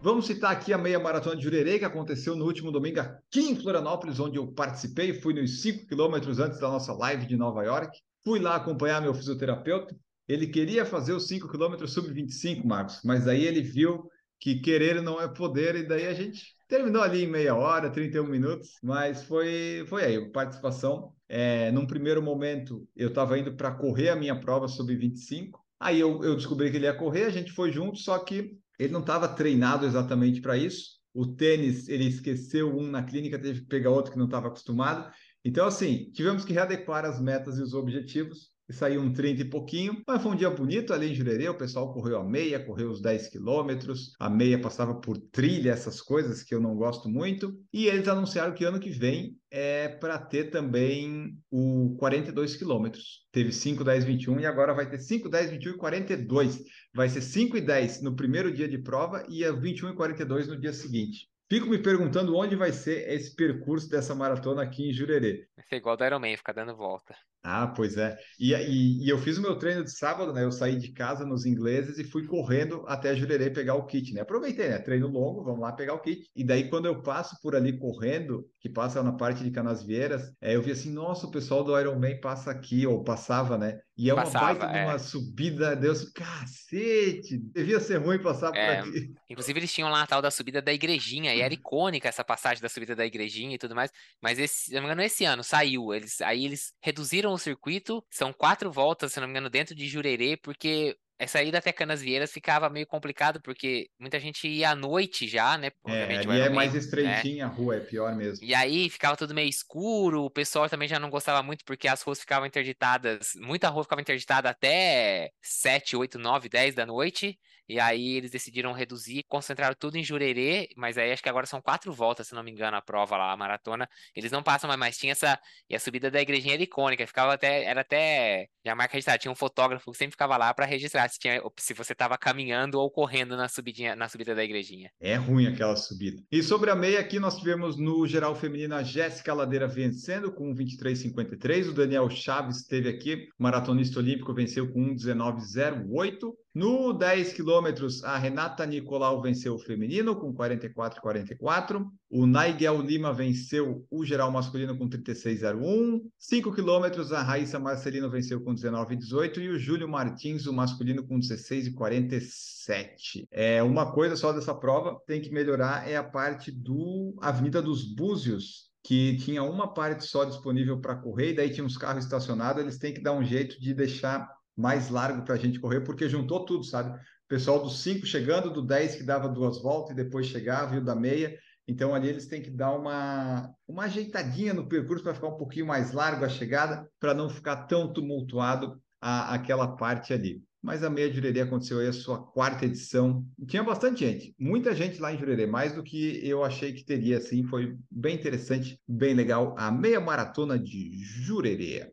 Vamos 0.00 0.26
citar 0.26 0.52
aqui 0.52 0.72
a 0.72 0.78
meia 0.78 0.98
maratona 0.98 1.36
de 1.36 1.42
Jurerê, 1.42 1.78
que 1.78 1.84
aconteceu 1.84 2.34
no 2.34 2.46
último 2.46 2.72
domingo 2.72 3.00
aqui 3.00 3.40
em 3.40 3.56
Florianópolis, 3.56 4.18
onde 4.18 4.38
eu 4.38 4.46
participei. 4.46 5.20
Fui 5.20 5.34
nos 5.34 5.60
5 5.60 5.86
quilômetros 5.86 6.38
antes 6.38 6.58
da 6.58 6.68
nossa 6.68 6.94
live 6.94 7.26
de 7.26 7.36
Nova 7.36 7.62
York. 7.64 7.90
Fui 8.24 8.38
lá 8.38 8.56
acompanhar 8.56 9.02
meu 9.02 9.12
fisioterapeuta. 9.12 9.94
Ele 10.28 10.46
queria 10.46 10.84
fazer 10.84 11.12
os 11.12 11.26
5 11.28 11.48
km 11.48 11.86
sub-25, 11.86 12.64
Marcos, 12.64 13.00
mas 13.04 13.28
aí 13.28 13.44
ele 13.44 13.62
viu 13.62 14.10
que 14.40 14.60
querer 14.60 15.00
não 15.00 15.20
é 15.20 15.28
poder, 15.28 15.76
e 15.76 15.86
daí 15.86 16.06
a 16.06 16.14
gente 16.14 16.54
terminou 16.68 17.02
ali 17.02 17.24
em 17.24 17.30
meia 17.30 17.54
hora, 17.54 17.90
31 17.90 18.26
minutos, 18.26 18.70
mas 18.82 19.22
foi, 19.22 19.84
foi 19.88 20.04
aí, 20.04 20.30
participação. 20.30 21.12
É, 21.28 21.70
num 21.70 21.86
primeiro 21.86 22.22
momento, 22.22 22.86
eu 22.94 23.08
estava 23.08 23.38
indo 23.38 23.54
para 23.56 23.70
correr 23.70 24.10
a 24.10 24.16
minha 24.16 24.38
prova 24.38 24.68
sub-25, 24.68 25.58
aí 25.78 26.00
eu, 26.00 26.22
eu 26.22 26.34
descobri 26.34 26.70
que 26.70 26.76
ele 26.76 26.86
ia 26.86 26.94
correr, 26.94 27.24
a 27.24 27.30
gente 27.30 27.52
foi 27.52 27.72
junto, 27.72 27.98
só 27.98 28.18
que 28.18 28.56
ele 28.78 28.92
não 28.92 29.00
estava 29.00 29.28
treinado 29.28 29.86
exatamente 29.86 30.40
para 30.40 30.56
isso. 30.56 30.96
O 31.14 31.26
tênis, 31.26 31.88
ele 31.88 32.04
esqueceu 32.04 32.76
um 32.76 32.86
na 32.86 33.02
clínica, 33.02 33.38
teve 33.38 33.60
que 33.60 33.66
pegar 33.66 33.90
outro 33.90 34.12
que 34.12 34.18
não 34.18 34.26
estava 34.26 34.48
acostumado. 34.48 35.10
Então, 35.42 35.66
assim, 35.66 36.10
tivemos 36.12 36.44
que 36.44 36.52
readequar 36.52 37.04
as 37.04 37.20
metas 37.20 37.58
e 37.58 37.62
os 37.62 37.72
objetivos 37.72 38.50
e 38.68 38.72
saiu 38.72 39.00
um 39.00 39.12
30 39.12 39.42
e 39.42 39.44
pouquinho, 39.44 40.02
mas 40.06 40.22
foi 40.22 40.32
um 40.32 40.36
dia 40.36 40.50
bonito 40.50 40.92
ali 40.92 41.10
em 41.10 41.14
Jurerê, 41.14 41.48
o 41.48 41.56
pessoal 41.56 41.92
correu 41.92 42.18
a 42.18 42.24
meia, 42.24 42.64
correu 42.64 42.90
os 42.90 43.00
10 43.00 43.28
quilômetros, 43.28 44.14
a 44.18 44.28
meia 44.28 44.60
passava 44.60 45.00
por 45.00 45.18
trilha, 45.18 45.70
essas 45.70 46.00
coisas 46.00 46.42
que 46.42 46.54
eu 46.54 46.60
não 46.60 46.74
gosto 46.74 47.08
muito, 47.08 47.54
e 47.72 47.86
eles 47.86 48.08
anunciaram 48.08 48.54
que 48.54 48.64
ano 48.64 48.80
que 48.80 48.90
vem 48.90 49.36
é 49.50 49.88
para 49.88 50.18
ter 50.18 50.50
também 50.50 51.38
o 51.50 51.96
42 51.98 52.56
quilômetros. 52.56 53.26
Teve 53.32 53.52
5, 53.52 53.84
10, 53.84 54.04
21 54.04 54.40
e 54.40 54.46
agora 54.46 54.74
vai 54.74 54.88
ter 54.88 54.98
5, 54.98 55.28
10, 55.28 55.50
21 55.50 55.72
e 55.72 55.76
42. 55.76 56.64
Vai 56.94 57.08
ser 57.08 57.20
5 57.20 57.56
e 57.56 57.60
10 57.60 58.02
no 58.02 58.16
primeiro 58.16 58.52
dia 58.52 58.68
de 58.68 58.78
prova 58.78 59.24
e 59.28 59.50
21 59.50 59.90
e 59.90 59.94
42 59.94 60.48
no 60.48 60.58
dia 60.58 60.72
seguinte. 60.72 61.28
Fico 61.48 61.68
me 61.68 61.78
perguntando 61.78 62.36
onde 62.36 62.56
vai 62.56 62.72
ser 62.72 63.08
esse 63.08 63.34
percurso 63.34 63.88
dessa 63.88 64.16
maratona 64.16 64.62
aqui 64.62 64.88
em 64.88 64.92
Jurerê. 64.92 65.46
Vai 65.56 65.64
ser 65.66 65.76
igual 65.76 65.96
do 65.96 66.04
Ironman, 66.04 66.36
ficar 66.36 66.52
dando 66.52 66.74
volta. 66.74 67.14
Ah, 67.48 67.68
pois 67.68 67.96
é. 67.96 68.18
E, 68.40 68.52
e, 68.52 69.04
e, 69.04 69.08
eu 69.08 69.16
fiz 69.18 69.38
o 69.38 69.40
meu 69.40 69.56
treino 69.56 69.84
de 69.84 69.96
sábado, 69.96 70.32
né? 70.32 70.42
Eu 70.42 70.50
saí 70.50 70.76
de 70.76 70.90
casa 70.90 71.24
nos 71.24 71.46
ingleses 71.46 71.96
e 71.96 72.02
fui 72.02 72.26
correndo 72.26 72.82
até 72.88 73.14
Jurerê 73.14 73.50
pegar 73.50 73.76
o 73.76 73.86
kit, 73.86 74.12
né? 74.12 74.22
Aproveitei, 74.22 74.68
né? 74.68 74.80
Treino 74.80 75.06
longo, 75.06 75.44
vamos 75.44 75.60
lá 75.60 75.70
pegar 75.70 75.94
o 75.94 76.00
kit. 76.00 76.28
E 76.34 76.42
daí, 76.42 76.68
quando 76.68 76.86
eu 76.86 77.00
passo 77.02 77.40
por 77.40 77.54
ali 77.54 77.78
correndo, 77.78 78.44
que 78.60 78.68
passa 78.68 79.00
na 79.00 79.12
parte 79.12 79.44
de 79.44 79.52
Canasvieiras, 79.52 80.32
é, 80.40 80.56
eu 80.56 80.62
vi 80.62 80.72
assim, 80.72 80.90
nossa, 80.92 81.28
o 81.28 81.30
pessoal 81.30 81.62
do 81.62 81.78
Ironman 81.78 82.20
passa 82.20 82.50
aqui, 82.50 82.84
ou 82.84 83.04
passava, 83.04 83.56
né? 83.56 83.78
E 83.96 84.10
é 84.10 84.14
uma 84.14 84.24
Passava, 84.24 84.44
baita 84.44 84.66
é. 84.66 84.82
de 84.82 84.90
uma 84.90 84.98
subida, 84.98 85.74
Deus, 85.74 86.10
cacete, 86.10 87.38
devia 87.38 87.80
ser 87.80 87.96
ruim 87.96 88.18
passar 88.18 88.54
é, 88.54 88.82
por 88.82 88.88
aqui. 88.88 89.14
Inclusive 89.30 89.58
eles 89.58 89.72
tinham 89.72 89.88
lá 89.88 90.02
a 90.02 90.06
tal 90.06 90.20
da 90.20 90.30
subida 90.30 90.60
da 90.60 90.70
igrejinha, 90.70 91.34
e 91.34 91.40
era 91.40 91.54
uhum. 91.54 91.58
icônica 91.58 92.06
essa 92.06 92.22
passagem 92.22 92.60
da 92.60 92.68
subida 92.68 92.94
da 92.94 93.06
igrejinha 93.06 93.54
e 93.54 93.58
tudo 93.58 93.74
mais, 93.74 93.90
mas 94.20 94.38
esse, 94.38 94.66
se 94.66 94.74
não 94.74 94.80
me 94.80 94.86
engano, 94.86 95.00
esse 95.00 95.24
ano 95.24 95.42
saiu, 95.42 95.94
eles, 95.94 96.20
aí 96.20 96.44
eles 96.44 96.74
reduziram 96.82 97.35
o 97.36 97.38
circuito. 97.38 98.04
São 98.10 98.32
quatro 98.32 98.70
voltas, 98.70 99.12
se 99.12 99.20
não 99.20 99.26
me 99.26 99.32
engano, 99.32 99.48
dentro 99.48 99.74
de 99.74 99.86
Jurerê, 99.86 100.36
porque 100.36 100.96
essa 101.18 101.42
ida 101.42 101.58
até 101.58 101.72
Canasvieiras 101.72 102.30
ficava 102.30 102.68
meio 102.68 102.86
complicado, 102.86 103.40
porque 103.40 103.88
muita 103.98 104.20
gente 104.20 104.46
ia 104.46 104.70
à 104.70 104.74
noite 104.74 105.26
já, 105.26 105.56
né? 105.56 105.70
É, 105.86 106.18
ali 106.18 106.40
é 106.40 106.48
mais 106.50 106.74
estreitinha 106.74 107.46
né? 107.46 107.52
a 107.52 107.54
rua, 107.54 107.76
é 107.76 107.80
pior 107.80 108.14
mesmo. 108.14 108.44
E 108.44 108.54
aí 108.54 108.90
ficava 108.90 109.16
tudo 109.16 109.34
meio 109.34 109.48
escuro, 109.48 110.24
o 110.24 110.30
pessoal 110.30 110.68
também 110.68 110.88
já 110.88 110.98
não 110.98 111.08
gostava 111.08 111.42
muito, 111.42 111.64
porque 111.64 111.88
as 111.88 112.02
ruas 112.02 112.20
ficavam 112.20 112.46
interditadas, 112.46 113.32
muita 113.36 113.68
rua 113.68 113.84
ficava 113.84 114.02
interditada 114.02 114.50
até 114.50 115.30
7, 115.40 115.96
8, 115.96 116.18
9, 116.18 116.48
10 116.48 116.74
da 116.74 116.84
noite, 116.84 117.38
e 117.68 117.80
aí 117.80 118.14
eles 118.16 118.30
decidiram 118.30 118.72
reduzir, 118.72 119.24
concentraram 119.28 119.74
tudo 119.78 119.96
em 119.96 120.04
Jurerê, 120.04 120.68
mas 120.76 120.96
aí 120.96 121.12
acho 121.12 121.22
que 121.22 121.28
agora 121.28 121.46
são 121.46 121.60
quatro 121.60 121.92
voltas, 121.92 122.28
se 122.28 122.34
não 122.34 122.42
me 122.42 122.50
engano, 122.50 122.76
a 122.76 122.82
prova 122.82 123.16
lá, 123.16 123.32
a 123.32 123.36
maratona. 123.36 123.88
Eles 124.14 124.30
não 124.30 124.42
passam 124.42 124.68
mais, 124.68 124.78
mas 124.78 124.98
tinha 124.98 125.12
essa. 125.12 125.38
E 125.68 125.74
a 125.74 125.80
subida 125.80 126.10
da 126.10 126.20
igrejinha 126.20 126.54
era 126.54 126.62
icônica, 126.62 127.06
ficava 127.06 127.34
até. 127.34 127.64
Era 127.64 127.80
até. 127.80 128.48
Já 128.64 128.74
marca 128.74 128.94
registrada, 128.94 129.18
tinha 129.18 129.32
um 129.32 129.36
fotógrafo 129.36 129.90
que 129.90 129.98
sempre 129.98 130.12
ficava 130.12 130.36
lá 130.36 130.52
para 130.52 130.66
registrar 130.66 131.08
se, 131.08 131.18
tinha, 131.18 131.40
se 131.58 131.74
você 131.74 131.92
estava 131.92 132.18
caminhando 132.18 132.80
ou 132.80 132.90
correndo 132.90 133.36
na, 133.36 133.48
subidinha, 133.48 133.94
na 133.94 134.08
subida 134.08 134.34
da 134.34 134.44
igrejinha. 134.44 134.90
É 135.00 135.14
ruim 135.14 135.46
aquela 135.46 135.76
subida. 135.76 136.22
E 136.30 136.42
sobre 136.42 136.70
a 136.70 136.74
meia 136.74 137.00
aqui, 137.00 137.18
nós 137.18 137.36
tivemos 137.36 137.76
no 137.76 138.06
geral 138.06 138.34
feminino 138.34 138.74
a 138.74 138.82
Jéssica 138.82 139.34
Ladeira 139.34 139.68
vencendo 139.68 140.32
com 140.32 140.54
23,53. 140.54 141.70
O 141.70 141.72
Daniel 141.72 142.10
Chaves 142.10 142.58
esteve 142.58 142.88
aqui, 142.88 143.28
maratonista 143.38 143.98
olímpico, 143.98 144.34
venceu 144.34 144.72
com 144.72 144.94
1,19,08. 144.94 146.32
No 146.56 146.92
10 146.94 147.34
quilômetros, 147.34 148.02
a 148.02 148.16
Renata 148.16 148.64
Nicolau 148.64 149.20
venceu 149.20 149.56
o 149.56 149.58
feminino 149.58 150.16
com 150.16 150.32
44,44. 150.32 151.86
O 152.08 152.26
Naigel 152.26 152.80
Lima 152.80 153.12
venceu 153.12 153.86
o 153.90 154.06
geral 154.06 154.30
masculino 154.30 154.74
com 154.74 154.88
36,01. 154.88 156.00
5 156.18 156.54
quilômetros, 156.54 157.12
a 157.12 157.20
Raíssa 157.20 157.58
Marcelino 157.58 158.08
venceu 158.08 158.40
com 158.40 158.54
19,18. 158.54 159.36
E 159.36 159.50
o 159.50 159.58
Júlio 159.58 159.86
Martins, 159.86 160.46
o 160.46 160.52
masculino, 160.54 161.06
com 161.06 161.18
16,47. 161.18 163.28
É, 163.30 163.62
uma 163.62 163.92
coisa 163.92 164.16
só 164.16 164.32
dessa 164.32 164.54
prova 164.54 164.98
tem 165.06 165.20
que 165.20 165.30
melhorar 165.30 165.86
é 165.86 165.94
a 165.94 166.02
parte 166.02 166.50
do 166.50 167.14
Avenida 167.20 167.60
dos 167.60 167.84
Búzios, 167.84 168.70
que 168.82 169.18
tinha 169.18 169.42
uma 169.42 169.74
parte 169.74 170.06
só 170.06 170.24
disponível 170.24 170.80
para 170.80 170.96
correr, 170.96 171.32
e 171.32 171.34
daí 171.34 171.50
tinha 171.50 171.66
uns 171.66 171.76
carros 171.76 172.04
estacionados, 172.04 172.62
eles 172.62 172.78
têm 172.78 172.94
que 172.94 173.02
dar 173.02 173.12
um 173.12 173.22
jeito 173.22 173.60
de 173.60 173.74
deixar 173.74 174.34
mais 174.56 174.88
largo 174.88 175.22
para 175.22 175.34
a 175.34 175.38
gente 175.38 175.60
correr, 175.60 175.80
porque 175.80 176.08
juntou 176.08 176.44
tudo, 176.44 176.64
sabe? 176.64 176.90
O 176.90 177.28
pessoal 177.28 177.62
do 177.62 177.68
5 177.68 178.06
chegando, 178.06 178.52
do 178.52 178.62
10 178.62 178.96
que 178.96 179.02
dava 179.02 179.28
duas 179.28 179.60
voltas 179.60 179.92
e 179.92 179.96
depois 179.96 180.26
chegava, 180.26 180.74
e 180.74 180.78
o 180.78 180.84
da 180.84 180.94
meia. 180.94 181.38
Então 181.68 181.94
ali 181.94 182.08
eles 182.08 182.26
têm 182.26 182.40
que 182.40 182.50
dar 182.50 182.72
uma, 182.72 183.52
uma 183.66 183.84
ajeitadinha 183.84 184.54
no 184.54 184.68
percurso 184.68 185.02
para 185.02 185.14
ficar 185.14 185.28
um 185.28 185.36
pouquinho 185.36 185.66
mais 185.66 185.92
largo 185.92 186.24
a 186.24 186.28
chegada, 186.28 186.88
para 187.00 187.12
não 187.12 187.28
ficar 187.28 187.66
tão 187.66 187.92
tumultuado 187.92 188.80
a, 189.00 189.34
aquela 189.34 189.76
parte 189.76 190.12
ali. 190.12 190.42
Mas 190.62 190.82
a 190.82 190.90
meia 190.90 191.12
Jurerê 191.12 191.42
aconteceu 191.42 191.78
aí 191.78 191.86
a 191.86 191.92
sua 191.92 192.18
quarta 192.18 192.64
edição. 192.64 193.24
Tinha 193.46 193.62
bastante 193.62 194.00
gente, 194.00 194.34
muita 194.38 194.74
gente 194.74 195.00
lá 195.00 195.12
em 195.12 195.18
Jurerê, 195.18 195.46
mais 195.46 195.72
do 195.72 195.82
que 195.82 196.20
eu 196.26 196.42
achei 196.44 196.72
que 196.72 196.84
teria, 196.84 197.18
assim, 197.18 197.44
foi 197.44 197.76
bem 197.90 198.16
interessante, 198.16 198.80
bem 198.86 199.14
legal, 199.14 199.54
a 199.58 199.70
meia 199.70 200.00
maratona 200.00 200.58
de 200.58 200.90
Jurerê. 201.04 201.92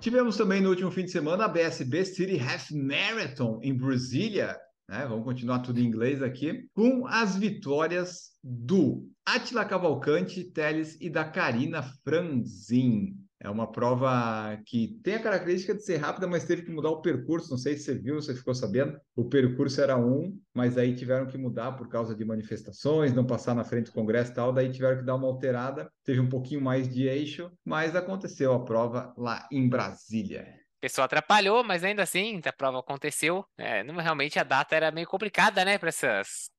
Tivemos 0.00 0.36
também 0.36 0.60
no 0.60 0.70
último 0.70 0.90
fim 0.90 1.04
de 1.04 1.10
semana 1.10 1.44
a 1.44 1.48
BSB 1.48 2.04
City 2.04 2.38
Half 2.38 2.70
Marathon 2.70 3.58
em 3.62 3.74
Brasília. 3.74 4.56
Né? 4.88 5.04
Vamos 5.08 5.24
continuar 5.24 5.60
tudo 5.60 5.80
em 5.80 5.84
inglês 5.84 6.22
aqui, 6.22 6.68
com 6.74 7.06
as 7.06 7.36
vitórias 7.36 8.30
do 8.42 9.08
Atila 9.24 9.64
Cavalcante, 9.64 10.44
Teles 10.44 10.96
e 11.00 11.10
da 11.10 11.24
Karina 11.24 11.82
Franzin. 12.04 13.16
É 13.38 13.50
uma 13.50 13.70
prova 13.70 14.58
que 14.64 14.98
tem 15.02 15.14
a 15.14 15.22
característica 15.22 15.74
de 15.74 15.84
ser 15.84 15.96
rápida, 15.96 16.26
mas 16.26 16.44
teve 16.44 16.62
que 16.62 16.70
mudar 16.70 16.90
o 16.90 17.02
percurso. 17.02 17.50
Não 17.50 17.58
sei 17.58 17.76
se 17.76 17.84
você 17.84 17.94
viu, 17.94 18.20
se 18.20 18.28
você 18.28 18.34
ficou 18.34 18.54
sabendo. 18.54 18.98
O 19.14 19.28
percurso 19.28 19.80
era 19.80 19.96
um, 19.96 20.38
mas 20.54 20.78
aí 20.78 20.94
tiveram 20.94 21.26
que 21.26 21.36
mudar 21.36 21.72
por 21.72 21.88
causa 21.88 22.14
de 22.14 22.24
manifestações, 22.24 23.12
não 23.12 23.26
passar 23.26 23.54
na 23.54 23.64
frente 23.64 23.86
do 23.86 23.92
Congresso 23.92 24.32
e 24.32 24.34
tal. 24.34 24.52
Daí 24.52 24.70
tiveram 24.72 24.98
que 24.98 25.04
dar 25.04 25.16
uma 25.16 25.26
alterada. 25.26 25.90
Teve 26.02 26.20
um 26.20 26.28
pouquinho 26.28 26.62
mais 26.62 26.88
de 26.88 27.06
eixo, 27.06 27.50
mas 27.64 27.94
aconteceu 27.94 28.54
a 28.54 28.64
prova 28.64 29.12
lá 29.16 29.46
em 29.52 29.68
Brasília. 29.68 30.46
O 30.78 30.80
pessoal 30.80 31.04
atrapalhou, 31.04 31.62
mas 31.62 31.84
ainda 31.84 32.02
assim 32.02 32.40
a 32.44 32.52
prova 32.52 32.78
aconteceu. 32.78 33.44
É, 33.58 33.82
não, 33.82 33.96
realmente 33.96 34.38
a 34.38 34.44
data 34.44 34.74
era 34.74 34.90
meio 34.90 35.06
complicada, 35.06 35.64
né, 35.64 35.78
para 35.78 35.88
essas 35.88 36.50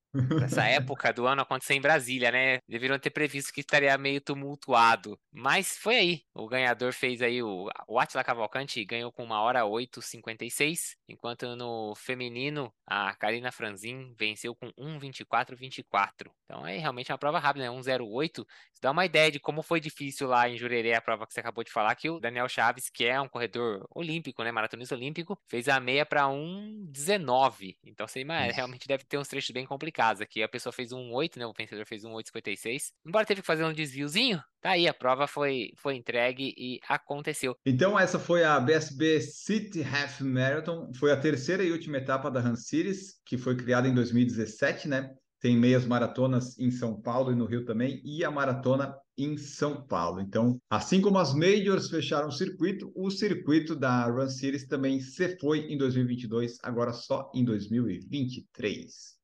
essa 0.44 0.64
época 0.66 1.12
do 1.12 1.28
ano 1.28 1.42
acontecer 1.42 1.74
em 1.74 1.82
Brasília, 1.82 2.32
né? 2.32 2.60
Deveriam 2.68 2.98
ter 3.00 3.10
previsto 3.10 3.54
que 3.54 3.62
estaria 3.62 3.98
meio 3.98 4.22
tumultuado. 4.22 5.20
Mas 5.32 5.78
foi 5.78 5.96
aí. 5.96 6.22
O 6.34 6.48
ganhador 6.48 6.94
fez 6.94 7.22
aí 7.22 7.42
o, 7.42 7.70
o 7.88 8.00
Atila 8.00 8.24
Cavalcante 8.24 8.84
ganhou 8.86 9.12
com 9.12 9.24
uma 9.24 9.42
hora 9.42 9.62
8,56, 9.62 10.96
enquanto 11.08 11.56
no 11.56 11.94
feminino 11.96 12.74
a 12.86 13.14
Karina 13.16 13.52
Franzin 13.52 14.16
venceu 14.18 14.56
com 14.56 14.72
1,24,24. 14.74 16.32
Então 16.46 16.66
é 16.66 16.78
realmente 16.78 17.12
uma 17.12 17.18
prova 17.18 17.40
rápida, 17.40 17.70
né? 17.70 17.78
1,08. 17.78 18.46
Isso 18.72 18.82
dá 18.82 18.92
uma 18.92 19.06
ideia 19.06 19.32
de 19.32 19.40
como 19.40 19.62
foi 19.62 19.80
difícil 19.80 20.28
lá 20.28 20.48
em 20.48 20.58
Jurerê 20.58 20.94
a 20.94 21.02
prova 21.02 21.28
que 21.28 21.34
você 21.34 21.40
acabou 21.40 21.64
de 21.64 21.72
falar, 21.72 21.94
que 21.96 22.10
o 22.10 22.20
Daniel 22.20 22.48
Chaves, 22.48 22.90
que 22.90 23.06
é 23.06 23.20
um 23.20 23.28
corredor 23.28 23.86
olímpico, 23.94 24.44
né? 24.44 24.52
Maratonista 24.52 24.96
olímpico, 24.96 25.38
fez 25.48 25.68
a 25.68 25.80
meia 25.80 26.06
para 26.06 26.24
1,19. 26.24 27.76
Então 27.84 28.08
você 28.08 28.24
realmente 28.54 28.88
deve 28.88 29.04
ter 29.04 29.18
uns 29.18 29.28
trechos 29.28 29.52
bem 29.52 29.66
complicados 29.66 29.97
casa 29.98 30.24
aqui. 30.24 30.44
A 30.44 30.48
pessoa 30.48 30.72
fez 30.72 30.92
um 30.92 31.12
8, 31.12 31.40
né? 31.40 31.48
O 31.48 31.54
vencedor 31.58 31.84
fez 31.88 32.04
um 32.04 32.12
8,56. 32.12 32.92
Embora 33.04 33.26
teve 33.26 33.42
que 33.42 33.48
fazer 33.48 33.64
um 33.64 33.74
desviozinho, 33.74 34.40
tá 34.62 34.72
aí, 34.72 34.88
a 34.88 34.94
prova 34.94 35.26
foi, 35.26 35.72
foi 35.76 35.96
entregue 35.96 36.54
e 36.56 36.80
aconteceu. 36.88 37.56
Então, 37.66 37.98
essa 37.98 38.20
foi 38.20 38.44
a 38.44 38.60
BSB 38.60 39.20
City 39.22 39.82
Half 39.82 40.22
Marathon. 40.22 40.92
Foi 41.00 41.12
a 41.12 41.18
terceira 41.18 41.64
e 41.64 41.72
última 41.72 41.98
etapa 41.98 42.30
da 42.30 42.40
Han 42.40 42.56
Cities, 42.56 43.16
que 43.26 43.40
foi 43.40 43.58
criada 43.58 43.88
em 43.88 43.94
2017, 43.96 44.88
né? 44.88 45.10
Tem 45.40 45.58
meias 45.58 45.86
maratonas 45.86 46.58
em 46.60 46.70
São 46.70 47.00
Paulo 47.00 47.32
e 47.32 47.36
no 47.36 47.46
Rio 47.46 47.66
também, 47.66 48.02
e 48.04 48.24
a 48.24 48.30
maratona 48.30 48.96
em 49.18 49.36
São 49.36 49.86
Paulo. 49.86 50.20
Então, 50.20 50.60
assim 50.70 51.02
como 51.02 51.18
as 51.18 51.34
majors 51.34 51.90
fecharam 51.90 52.28
o 52.28 52.32
circuito, 52.32 52.92
o 52.96 53.10
circuito 53.10 53.76
da 53.76 54.06
Run 54.06 54.30
Series 54.30 54.68
também 54.68 55.00
se 55.00 55.38
foi 55.40 55.72
em 55.72 55.78
2022, 55.78 56.58
agora 56.64 56.94
só 56.94 57.32
em 57.34 57.44
2023. 57.44 59.17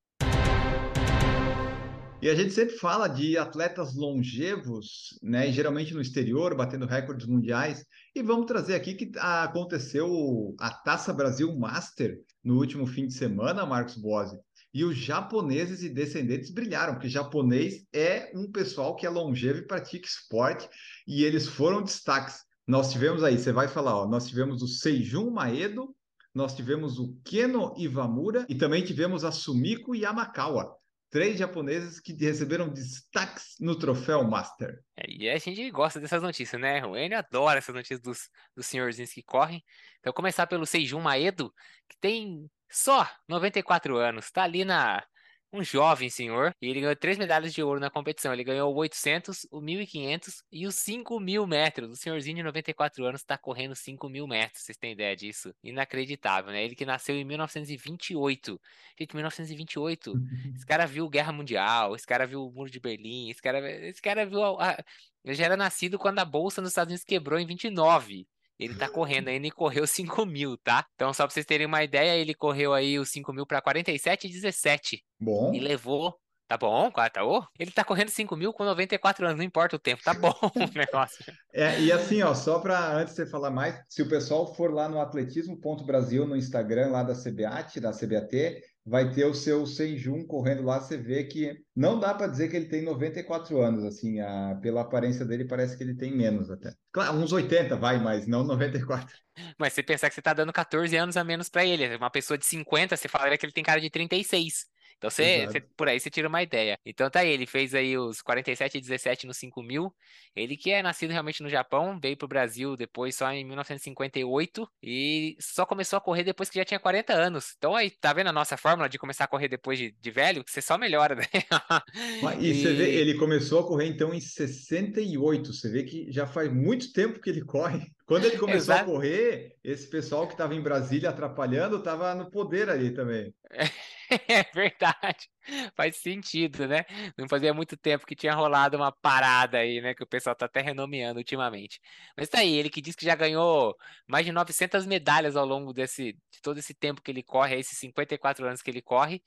E 2.23 2.29
a 2.29 2.35
gente 2.35 2.53
sempre 2.53 2.77
fala 2.77 3.09
de 3.09 3.37
atletas 3.37 3.93
longevos, 3.95 5.19
né? 5.21 5.51
Geralmente 5.51 5.93
no 5.93 5.99
exterior, 5.99 6.55
batendo 6.55 6.85
recordes 6.85 7.27
mundiais. 7.27 7.85
E 8.15 8.23
vamos 8.23 8.45
trazer 8.45 8.75
aqui 8.75 8.93
que 8.93 9.11
aconteceu 9.19 10.55
a 10.57 10.69
Taça 10.69 11.11
Brasil 11.11 11.53
Master 11.53 12.17
no 12.41 12.57
último 12.59 12.87
fim 12.87 13.07
de 13.07 13.13
semana, 13.13 13.65
Marcos 13.65 13.97
Bose. 13.97 14.39
E 14.73 14.85
os 14.85 14.95
japoneses 14.95 15.83
e 15.83 15.89
descendentes 15.89 16.49
brilharam, 16.49 16.93
porque 16.93 17.09
japonês 17.09 17.85
é 17.91 18.31
um 18.33 18.49
pessoal 18.49 18.95
que 18.95 19.05
é 19.05 19.09
longevo 19.09 19.59
e 19.59 19.67
pratica 19.67 20.07
esporte, 20.07 20.69
e 21.05 21.25
eles 21.25 21.45
foram 21.45 21.83
destaques. 21.83 22.37
Nós 22.65 22.89
tivemos 22.89 23.21
aí, 23.21 23.37
você 23.37 23.51
vai 23.51 23.67
falar, 23.67 23.97
ó, 23.97 24.07
nós 24.07 24.29
tivemos 24.29 24.61
o 24.61 24.67
Seijun 24.69 25.29
Maedo, 25.29 25.93
nós 26.33 26.55
tivemos 26.55 26.99
o 26.99 27.17
Keno 27.25 27.73
Iwamura 27.77 28.45
e 28.47 28.55
também 28.55 28.81
tivemos 28.81 29.25
a 29.25 29.31
Sumiko 29.33 29.93
Yamakawa 29.93 30.73
três 31.13 31.37
japoneses 31.37 31.99
que 31.99 32.11
receberam 32.13 32.67
destaques 32.67 33.55
no 33.59 33.77
troféu 33.77 34.23
Master. 34.23 34.83
É, 34.97 35.03
e 35.07 35.29
a 35.29 35.37
gente 35.37 35.69
gosta 35.69 35.99
dessas 35.99 36.23
notícias, 36.23 36.59
né? 36.59 36.83
O 36.83 36.97
Enio 36.97 37.19
adora 37.19 37.59
essas 37.59 37.75
notícias 37.75 38.01
dos, 38.01 38.31
dos 38.55 38.65
senhorzinhos 38.65 39.13
que 39.13 39.21
correm. 39.21 39.63
Então, 39.99 40.11
começar 40.11 40.47
pelo 40.47 40.65
Seijun 40.65 40.99
Maedo, 40.99 41.53
que 41.87 41.95
tem 42.01 42.49
só 42.67 43.07
94 43.29 43.95
anos, 43.95 44.31
tá 44.31 44.41
ali 44.41 44.65
na 44.65 45.05
um 45.53 45.63
jovem 45.63 46.09
senhor, 46.09 46.55
e 46.59 46.67
ele 46.67 46.81
ganhou 46.81 46.95
três 46.95 47.15
medalhas 47.17 47.53
de 47.53 47.61
ouro 47.61 47.79
na 47.79 47.89
competição. 47.89 48.33
Ele 48.33 48.43
ganhou 48.43 48.73
o 48.73 48.75
800, 48.75 49.45
o 49.51 49.61
1500 49.61 50.43
e 50.51 50.65
os 50.65 50.73
5 50.75 51.19
mil 51.19 51.45
metros. 51.45 51.91
O 51.91 51.95
senhorzinho 51.95 52.37
de 52.37 52.43
94 52.43 53.05
anos 53.05 53.21
está 53.21 53.37
correndo 53.37 53.75
5 53.75 54.09
mil 54.09 54.25
metros, 54.27 54.63
vocês 54.63 54.77
têm 54.77 54.93
ideia 54.93 55.15
disso? 55.15 55.53
Inacreditável, 55.63 56.51
né? 56.51 56.63
Ele 56.63 56.75
que 56.75 56.85
nasceu 56.85 57.15
em 57.15 57.23
1928. 57.23 58.59
Gente, 58.99 59.15
1928, 59.15 60.13
esse 60.55 60.65
cara 60.65 60.87
viu 60.87 61.07
Guerra 61.07 61.31
Mundial, 61.31 61.95
esse 61.95 62.07
cara 62.07 62.25
viu 62.25 62.47
o 62.47 62.51
Muro 62.51 62.71
de 62.71 62.79
Berlim, 62.79 63.29
esse 63.29 63.41
cara, 63.41 63.87
esse 63.87 64.01
cara 64.01 64.25
viu. 64.25 64.43
A, 64.43 64.71
a, 64.71 64.83
ele 65.23 65.35
já 65.35 65.45
era 65.45 65.55
nascido 65.55 65.99
quando 65.99 66.17
a 66.17 66.25
bolsa 66.25 66.61
nos 66.61 66.71
Estados 66.71 66.89
Unidos 66.89 67.05
quebrou 67.05 67.39
em 67.39 67.45
29. 67.45 68.27
Ele 68.59 68.75
tá 68.75 68.87
correndo 68.89 69.27
ainda 69.27 69.47
e 69.47 69.51
correu 69.51 69.85
5 69.87 70.25
mil, 70.25 70.57
tá? 70.57 70.85
Então, 70.95 71.13
só 71.13 71.25
pra 71.25 71.33
vocês 71.33 71.45
terem 71.45 71.67
uma 71.67 71.83
ideia, 71.83 72.15
ele 72.15 72.33
correu 72.33 72.73
aí 72.73 72.99
os 72.99 73.09
5 73.09 73.33
mil 73.33 73.45
pra 73.45 73.61
47 73.61 74.27
e 74.27 74.31
17. 74.31 75.03
Bom. 75.19 75.53
E 75.53 75.59
levou 75.59 76.15
Tá 76.53 76.57
bom, 76.57 76.91
tá, 76.91 77.25
oh, 77.25 77.43
ele 77.57 77.71
tá 77.71 77.83
correndo 77.83 78.09
5 78.09 78.35
mil 78.35 78.53
com 78.53 78.63
94 78.63 79.25
anos, 79.25 79.37
não 79.37 79.43
importa 79.43 79.75
o 79.75 79.79
tempo, 79.79 80.03
tá 80.03 80.13
bom 80.13 80.31
o 80.53 80.77
negócio. 80.77 81.25
É, 81.51 81.81
e 81.81 81.91
assim, 81.91 82.21
ó, 82.21 82.35
só 82.35 82.59
para 82.59 82.95
antes 82.95 83.15
de 83.15 83.21
você 83.21 83.25
falar 83.25 83.49
mais, 83.49 83.81
se 83.89 84.03
o 84.03 84.09
pessoal 84.09 84.53
for 84.53 84.71
lá 84.71 84.87
no 84.87 84.99
atletismo.brasil 84.99 86.27
no 86.27 86.35
Instagram 86.35 86.91
lá 86.91 87.01
da 87.01 87.15
CBAT, 87.15 87.79
da 87.79 87.91
CBAT, 87.91 88.61
vai 88.85 89.11
ter 89.11 89.25
o 89.25 89.33
seu 89.33 89.65
Senjun 89.65 90.25
correndo 90.25 90.63
lá, 90.63 90.79
você 90.79 90.97
vê 90.97 91.23
que 91.23 91.57
não 91.75 91.99
dá 91.99 92.13
para 92.13 92.27
dizer 92.27 92.49
que 92.49 92.55
ele 92.55 92.67
tem 92.67 92.81
94 92.81 93.61
anos, 93.61 93.83
assim, 93.85 94.19
a, 94.19 94.59
pela 94.61 94.81
aparência 94.81 95.25
dele 95.25 95.45
parece 95.45 95.77
que 95.77 95.83
ele 95.83 95.95
tem 95.95 96.15
menos 96.15 96.51
até. 96.51 96.73
Claro, 96.91 97.17
uns 97.17 97.31
80 97.31 97.75
vai, 97.77 97.97
mas 98.01 98.27
não 98.27 98.43
94. 98.43 99.15
Mas 99.57 99.73
você 99.73 99.81
pensar 99.81 100.09
que 100.09 100.15
você 100.15 100.21
tá 100.21 100.33
dando 100.33 100.53
14 100.53 100.95
anos 100.95 101.17
a 101.17 101.23
menos 101.23 101.49
para 101.49 101.65
ele, 101.65 101.95
uma 101.95 102.09
pessoa 102.09 102.37
de 102.37 102.45
50, 102.45 102.95
você 102.95 103.07
falaria 103.07 103.37
que 103.37 103.45
ele 103.45 103.53
tem 103.53 103.63
cara 103.63 103.79
de 103.79 103.89
36. 103.89 104.65
Então 105.03 105.11
você, 105.11 105.45
você, 105.45 105.59
por 105.59 105.89
aí 105.89 105.99
você 105.99 106.09
tira 106.09 106.29
uma 106.29 106.41
ideia. 106.41 106.79
Então 106.85 107.09
tá 107.09 107.19
aí, 107.19 107.29
ele 107.29 107.45
fez 107.45 107.75
aí 107.75 107.97
os 107.97 108.21
47 108.21 108.77
e 108.77 108.81
17 108.81 109.27
no 109.27 109.33
5 109.33 109.61
mil. 109.61 109.93
Ele 110.33 110.55
que 110.55 110.71
é 110.71 110.81
nascido 110.81 111.11
realmente 111.11 111.43
no 111.43 111.49
Japão, 111.49 111.99
veio 112.01 112.15
pro 112.15 112.25
Brasil 112.25 112.77
depois 112.77 113.13
só 113.13 113.29
em 113.29 113.43
1958 113.43 114.65
e 114.81 115.35
só 115.41 115.65
começou 115.65 115.97
a 115.97 116.01
correr 116.01 116.23
depois 116.23 116.49
que 116.49 116.57
já 116.57 116.63
tinha 116.63 116.79
40 116.79 117.11
anos. 117.11 117.53
Então 117.57 117.75
aí, 117.75 117.91
tá 117.91 118.13
vendo 118.13 118.27
a 118.27 118.33
nossa 118.33 118.55
fórmula 118.55 118.87
de 118.87 118.97
começar 118.97 119.25
a 119.25 119.27
correr 119.27 119.49
depois 119.49 119.77
de, 119.77 119.91
de 119.91 120.11
velho? 120.11 120.41
Que 120.41 120.49
você 120.49 120.61
só 120.61 120.77
melhora, 120.77 121.15
né? 121.15 121.25
e, 122.39 122.51
e 122.51 122.61
você 122.61 122.73
vê, 122.73 122.95
ele 122.95 123.15
começou 123.15 123.59
a 123.59 123.67
correr 123.67 123.87
então 123.87 124.13
em 124.13 124.21
68. 124.21 125.51
Você 125.51 125.69
vê 125.69 125.83
que 125.83 126.09
já 126.13 126.25
faz 126.25 126.49
muito 126.49 126.93
tempo 126.93 127.19
que 127.19 127.29
ele 127.29 127.41
corre. 127.43 127.91
Quando 128.05 128.25
ele 128.25 128.37
começou 128.37 128.73
Exato. 128.75 128.89
a 128.89 128.93
correr, 128.93 129.55
esse 129.63 129.89
pessoal 129.89 130.27
que 130.27 130.33
estava 130.33 130.55
em 130.55 130.61
Brasília 130.61 131.09
atrapalhando 131.09 131.77
estava 131.77 132.15
no 132.15 132.31
poder 132.31 132.69
ali 132.69 132.91
também. 132.91 133.33
É 134.27 134.43
verdade, 134.53 135.29
faz 135.75 135.97
sentido, 135.97 136.67
né? 136.67 136.85
Não 137.17 137.27
fazia 137.27 137.53
muito 137.53 137.75
tempo 137.77 138.05
que 138.05 138.15
tinha 138.15 138.33
rolado 138.33 138.77
uma 138.77 138.91
parada 138.91 139.57
aí, 139.59 139.81
né? 139.81 139.93
Que 139.93 140.03
o 140.03 140.07
pessoal 140.07 140.35
tá 140.35 140.45
até 140.45 140.61
renomeando 140.61 141.19
ultimamente. 141.19 141.79
Mas 142.17 142.29
tá 142.29 142.39
aí, 142.39 142.53
ele 142.55 142.69
que 142.69 142.81
diz 142.81 142.95
que 142.95 143.05
já 143.05 143.15
ganhou 143.15 143.75
mais 144.07 144.25
de 144.25 144.31
900 144.31 144.85
medalhas 144.85 145.35
ao 145.35 145.45
longo 145.45 145.73
desse, 145.73 146.13
de 146.13 146.41
todo 146.41 146.57
esse 146.59 146.73
tempo 146.73 147.01
que 147.01 147.11
ele 147.11 147.23
corre, 147.23 147.57
esses 147.59 147.77
54 147.77 148.45
anos 148.45 148.61
que 148.61 148.69
ele 148.69 148.81
corre, 148.81 149.23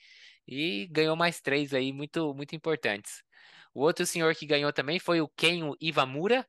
e 0.46 0.86
ganhou 0.88 1.16
mais 1.16 1.40
três 1.40 1.74
aí 1.74 1.92
muito, 1.92 2.34
muito 2.34 2.54
importantes. 2.54 3.22
O 3.74 3.80
outro 3.82 4.06
senhor 4.06 4.34
que 4.34 4.46
ganhou 4.46 4.72
também 4.72 4.98
foi 4.98 5.20
o 5.20 5.28
Ken 5.28 5.72
Ivamura, 5.80 6.46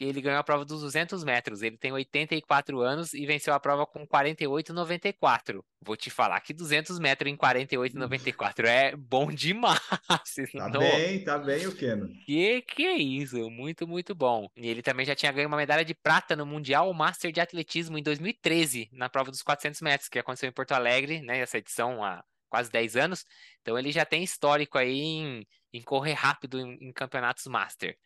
ele 0.00 0.20
ganhou 0.20 0.38
a 0.38 0.44
prova 0.44 0.64
dos 0.64 0.80
200 0.80 1.22
metros. 1.24 1.62
Ele 1.62 1.76
tem 1.76 1.92
84 1.92 2.80
anos 2.80 3.12
e 3.12 3.26
venceu 3.26 3.52
a 3.54 3.60
prova 3.60 3.86
com 3.86 4.06
48,94. 4.06 5.62
Vou 5.80 5.96
te 5.96 6.08
falar 6.10 6.40
que 6.40 6.54
200 6.54 6.98
metros 6.98 7.30
em 7.30 7.36
48,94 7.36 8.64
é 8.66 8.96
bom 8.96 9.30
demais. 9.30 9.80
Tá 10.54 10.68
Não. 10.68 10.80
bem, 10.80 11.22
tá 11.22 11.38
bem 11.38 11.66
o 11.66 11.74
Keno. 11.74 12.08
Que 12.24 12.62
que 12.62 12.84
é 12.84 12.96
isso? 12.96 13.50
Muito, 13.50 13.86
muito 13.86 14.14
bom. 14.14 14.48
E 14.56 14.66
ele 14.68 14.82
também 14.82 15.04
já 15.04 15.14
tinha 15.14 15.32
ganho 15.32 15.48
uma 15.48 15.56
medalha 15.56 15.84
de 15.84 15.94
prata 15.94 16.34
no 16.34 16.46
Mundial 16.46 16.92
Master 16.92 17.30
de 17.32 17.40
Atletismo 17.40 17.98
em 17.98 18.02
2013, 18.02 18.88
na 18.92 19.08
prova 19.08 19.30
dos 19.30 19.42
400 19.42 19.80
metros, 19.82 20.08
que 20.08 20.18
aconteceu 20.18 20.48
em 20.48 20.52
Porto 20.52 20.72
Alegre, 20.72 21.20
né? 21.22 21.38
Essa 21.38 21.58
edição 21.58 22.02
há 22.02 22.24
quase 22.54 22.70
10 22.70 22.94
anos. 22.94 23.24
Então 23.60 23.76
ele 23.76 23.90
já 23.90 24.04
tem 24.04 24.22
histórico 24.22 24.78
aí 24.78 25.00
em, 25.00 25.46
em 25.72 25.82
correr 25.82 26.12
rápido 26.12 26.60
em, 26.60 26.88
em 26.88 26.92
campeonatos 26.92 27.46
Master. 27.46 27.98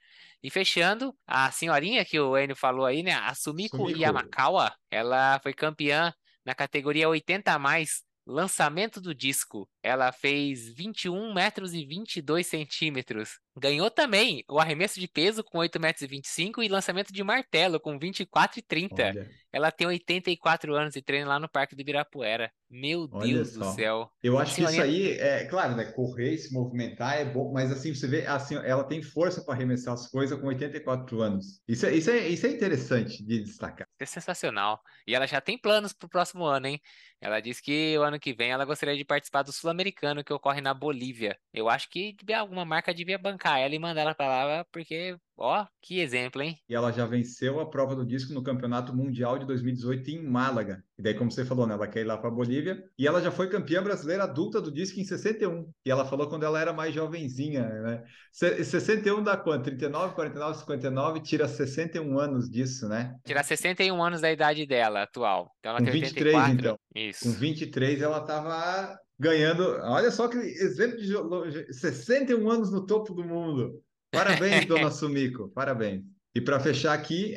E 0.42 0.50
fechando, 0.50 1.14
a 1.26 1.50
senhorinha 1.50 2.02
que 2.02 2.18
o 2.18 2.37
Enio 2.37 2.56
falou 2.56 2.87
aí, 2.87 3.02
né? 3.02 3.12
A 3.12 3.34
Sumiko, 3.34 3.76
Sumiko. 3.76 3.98
Yamakawa, 3.98 4.74
ela 4.90 5.38
foi 5.42 5.52
campeã 5.52 6.14
na 6.46 6.54
categoria 6.54 7.11
80 7.11 7.52
a 7.52 7.58
mais 7.58 8.02
lançamento 8.29 9.01
do 9.01 9.14
disco. 9.14 9.69
Ela 9.83 10.12
fez 10.12 10.69
21 10.69 11.33
metros 11.33 11.73
e 11.73 11.85
22 11.85 12.47
centímetros. 12.47 13.41
Ganhou 13.59 13.91
também 13.91 14.45
o 14.49 14.61
arremesso 14.61 15.01
de 15.01 15.09
peso 15.09 15.43
com 15.43 15.59
8 15.59 15.81
metros 15.81 16.03
e 16.03 16.07
25 16.07 16.62
e 16.62 16.69
lançamento 16.69 17.12
de 17.12 17.25
martelo 17.25 17.81
com 17.81 17.99
24 17.99 18.59
e 18.59 18.62
30. 18.62 19.03
Olha. 19.03 19.31
Ela 19.51 19.73
tem 19.73 19.87
84 19.87 20.75
anos 20.75 20.95
e 20.95 21.03
treina 21.03 21.27
lá 21.27 21.41
no 21.41 21.49
Parque 21.49 21.75
do 21.75 21.81
Ibirapuera. 21.81 22.53
Meu 22.71 23.09
Olha 23.11 23.35
Deus 23.35 23.55
só. 23.55 23.61
do 23.61 23.75
céu. 23.75 24.12
Eu 24.23 24.38
acho 24.38 24.55
que 24.55 24.62
isso 24.62 24.81
aí 24.81 25.12
é, 25.12 25.47
claro, 25.47 25.75
né? 25.75 25.87
Correr, 25.87 26.37
se 26.37 26.53
movimentar 26.53 27.19
é 27.19 27.25
bom, 27.25 27.51
mas 27.51 27.73
assim, 27.73 27.95
você 27.95 28.07
vê, 28.07 28.27
assim, 28.27 28.57
ela 28.57 28.85
tem 28.85 29.03
força 29.03 29.43
para 29.43 29.55
arremessar 29.55 29.95
as 29.95 30.09
coisas 30.09 30.38
com 30.38 30.49
84 30.49 31.21
anos. 31.23 31.62
Isso 31.67 31.87
é, 31.87 31.95
isso 31.95 32.11
é, 32.11 32.29
isso 32.29 32.47
é 32.47 32.51
interessante 32.51 33.25
de 33.25 33.43
destacar. 33.43 33.88
É 33.99 34.05
sensacional. 34.05 34.81
E 35.07 35.14
ela 35.14 35.27
já 35.27 35.41
tem 35.41 35.57
planos 35.57 35.95
para 35.95 36.07
o 36.07 36.11
próximo 36.11 36.45
ano, 36.45 36.67
hein? 36.67 36.81
Ela 37.20 37.40
disse 37.40 37.62
que 37.62 37.96
o 37.98 38.02
ano 38.02 38.18
que 38.20 38.33
vem 38.33 38.50
ela 38.50 38.64
gostaria 38.64 38.96
de 38.96 39.04
participar 39.04 39.42
do 39.42 39.52
Sul-Americano 39.52 40.24
que 40.24 40.33
ocorre 40.33 40.61
na 40.61 40.72
Bolívia. 40.72 41.38
Eu 41.52 41.68
acho 41.68 41.88
que 41.90 42.16
alguma 42.35 42.64
marca 42.64 42.94
devia 42.94 43.18
bancar 43.18 43.59
ela 43.59 43.74
e 43.74 43.78
mandar 43.78 44.02
ela 44.02 44.14
para 44.14 44.46
lá, 44.46 44.64
porque 44.72 45.18
Ó, 45.40 45.64
que 45.81 46.00
exemplo, 46.00 46.42
hein? 46.42 46.59
E 46.68 46.74
ela 46.74 46.90
já 46.90 47.07
venceu 47.07 47.61
a 47.61 47.70
prova 47.70 47.94
do 47.94 48.04
disco 48.04 48.35
no 48.35 48.42
Campeonato 48.42 48.94
Mundial 48.94 49.38
de 49.38 49.46
2018 49.46 50.11
em 50.11 50.26
Málaga. 50.26 50.83
E 50.98 51.02
daí, 51.02 51.14
como 51.14 51.31
você 51.31 51.44
falou, 51.44 51.64
né, 51.64 51.74
ela 51.74 51.87
quer 51.87 52.00
ir 52.00 52.04
lá 52.04 52.18
para 52.18 52.28
Bolívia. 52.28 52.83
E 52.98 53.07
ela 53.07 53.22
já 53.22 53.31
foi 53.31 53.48
campeã 53.48 53.81
brasileira 53.81 54.24
adulta 54.24 54.61
do 54.61 54.72
disco 54.72 54.98
em 54.98 55.04
61. 55.04 55.70
E 55.87 55.90
ela 55.92 56.04
falou 56.04 56.28
quando 56.28 56.42
ela 56.42 56.61
era 56.61 56.72
mais 56.72 56.92
jovenzinha, 56.92 57.62
né? 57.62 58.02
61 58.33 59.22
dá 59.22 59.37
quanto? 59.37 59.64
39, 59.64 60.14
49, 60.16 60.59
59, 60.59 61.20
tira 61.20 61.46
61 61.46 62.18
anos 62.18 62.50
disso, 62.50 62.88
né? 62.88 63.14
Tira 63.24 63.44
61 63.44 64.02
anos 64.02 64.20
da 64.20 64.33
idade 64.33 64.66
dela 64.66 65.04
atual. 65.04 65.54
Então 65.61 65.70
ela 65.70 65.81
tem 65.81 65.92
23, 65.92 66.35
84. 66.35 66.59
então. 66.59 66.78
Isso. 66.96 67.08
Com 67.23 67.31
23 67.33 68.03
ela 68.03 68.21
tava 68.21 68.99
ganhando. 69.18 69.64
Olha 69.83 70.11
só 70.11 70.29
que 70.29 70.38
exemplo 70.38 70.99
de 70.99 71.73
61 71.73 72.51
anos 72.51 72.71
no 72.71 72.87
topo 72.87 73.12
do 73.12 73.25
mundo. 73.25 73.83
Parabéns, 74.11 74.64
dona 74.66 74.90
Sumiko, 74.90 75.49
parabéns. 75.51 76.03
E 76.35 76.40
para 76.40 76.61
fechar 76.61 76.92
aqui, 76.92 77.37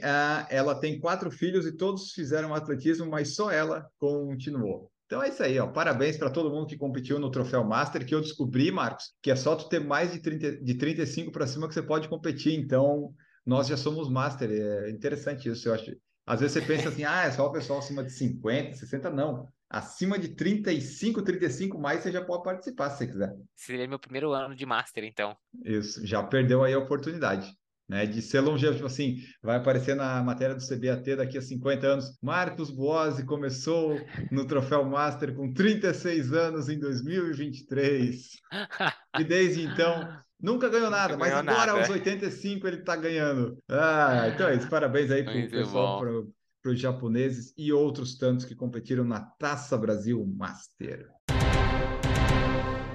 ela 0.49 0.75
tem 0.75 0.99
quatro 0.99 1.31
filhos 1.31 1.65
e 1.65 1.75
todos 1.75 2.11
fizeram 2.11 2.53
atletismo, 2.53 3.09
mas 3.09 3.35
só 3.35 3.49
ela 3.49 3.89
continuou. 3.97 4.91
Então 5.05 5.23
é 5.23 5.29
isso 5.29 5.43
aí, 5.43 5.59
ó. 5.59 5.67
Parabéns 5.67 6.17
para 6.17 6.29
todo 6.29 6.51
mundo 6.51 6.67
que 6.67 6.77
competiu 6.77 7.19
no 7.19 7.31
Troféu 7.31 7.63
Master, 7.63 8.05
que 8.05 8.13
eu 8.13 8.21
descobri, 8.21 8.71
Marcos, 8.71 9.13
que 9.21 9.31
é 9.31 9.35
só 9.35 9.55
tu 9.55 9.67
ter 9.67 9.79
mais 9.79 10.13
de, 10.13 10.19
30, 10.19 10.63
de 10.63 10.73
35 10.75 11.31
para 11.31 11.47
cima 11.47 11.67
que 11.67 11.73
você 11.73 11.81
pode 11.81 12.07
competir. 12.07 12.57
Então, 12.57 13.13
nós 13.45 13.67
já 13.67 13.75
somos 13.75 14.09
Master. 14.09 14.49
É 14.51 14.89
interessante 14.89 15.49
isso, 15.49 15.67
eu 15.67 15.73
acho. 15.73 15.91
Às 16.25 16.39
vezes 16.39 16.53
você 16.53 16.61
pensa 16.61 16.89
assim, 16.89 17.03
ah, 17.03 17.23
é 17.23 17.31
só 17.31 17.45
o 17.47 17.51
pessoal 17.51 17.79
acima 17.79 18.03
de 18.03 18.11
50, 18.11 18.77
60. 18.77 19.09
Não 19.09 19.47
acima 19.71 20.19
de 20.19 20.29
35, 20.29 21.21
35 21.21 21.79
mais, 21.79 22.01
você 22.01 22.11
já 22.11 22.23
pode 22.23 22.43
participar 22.43 22.89
se 22.89 22.97
você 22.97 23.07
quiser. 23.07 23.33
Seria 23.55 23.87
meu 23.87 23.97
primeiro 23.97 24.31
ano 24.33 24.53
de 24.53 24.65
Master, 24.65 25.03
então. 25.05 25.35
Isso, 25.63 26.05
já 26.05 26.21
perdeu 26.21 26.63
aí 26.63 26.73
a 26.73 26.79
oportunidade. 26.79 27.51
Né, 27.89 28.05
de 28.05 28.21
ser 28.21 28.39
longevo, 28.39 28.75
tipo 28.75 28.85
assim, 28.85 29.17
vai 29.43 29.57
aparecer 29.57 29.97
na 29.97 30.23
matéria 30.23 30.55
do 30.55 30.65
CBAT 30.65 31.17
daqui 31.17 31.37
a 31.37 31.41
50 31.41 31.85
anos. 31.85 32.17
Marcos 32.21 32.71
Boazzi 32.71 33.25
começou 33.25 33.99
no 34.31 34.47
Troféu 34.47 34.85
Master 34.85 35.35
com 35.35 35.51
36 35.51 36.31
anos 36.31 36.69
em 36.69 36.79
2023. 36.79 38.29
e 39.19 39.23
desde 39.25 39.63
então 39.63 40.07
nunca 40.39 40.69
ganhou 40.69 40.89
nada, 40.89 41.17
mas 41.17 41.33
agora 41.33 41.43
nada. 41.43 41.71
aos 41.73 41.89
85 41.89 42.65
ele 42.65 42.77
está 42.77 42.95
ganhando. 42.95 43.57
Ah, 43.69 44.31
então 44.33 44.47
é 44.47 44.55
isso. 44.55 44.69
Parabéns 44.69 45.11
aí 45.11 45.25
pro 45.25 45.49
pessoal, 45.49 45.99
pro, 45.99 46.33
para 46.61 46.71
os 46.71 46.79
japoneses 46.79 47.53
e 47.57 47.73
outros 47.73 48.17
tantos 48.17 48.45
que 48.45 48.55
competiram 48.55 49.03
na 49.03 49.19
Taça 49.19 49.77
Brasil 49.77 50.25
Master. 50.37 51.09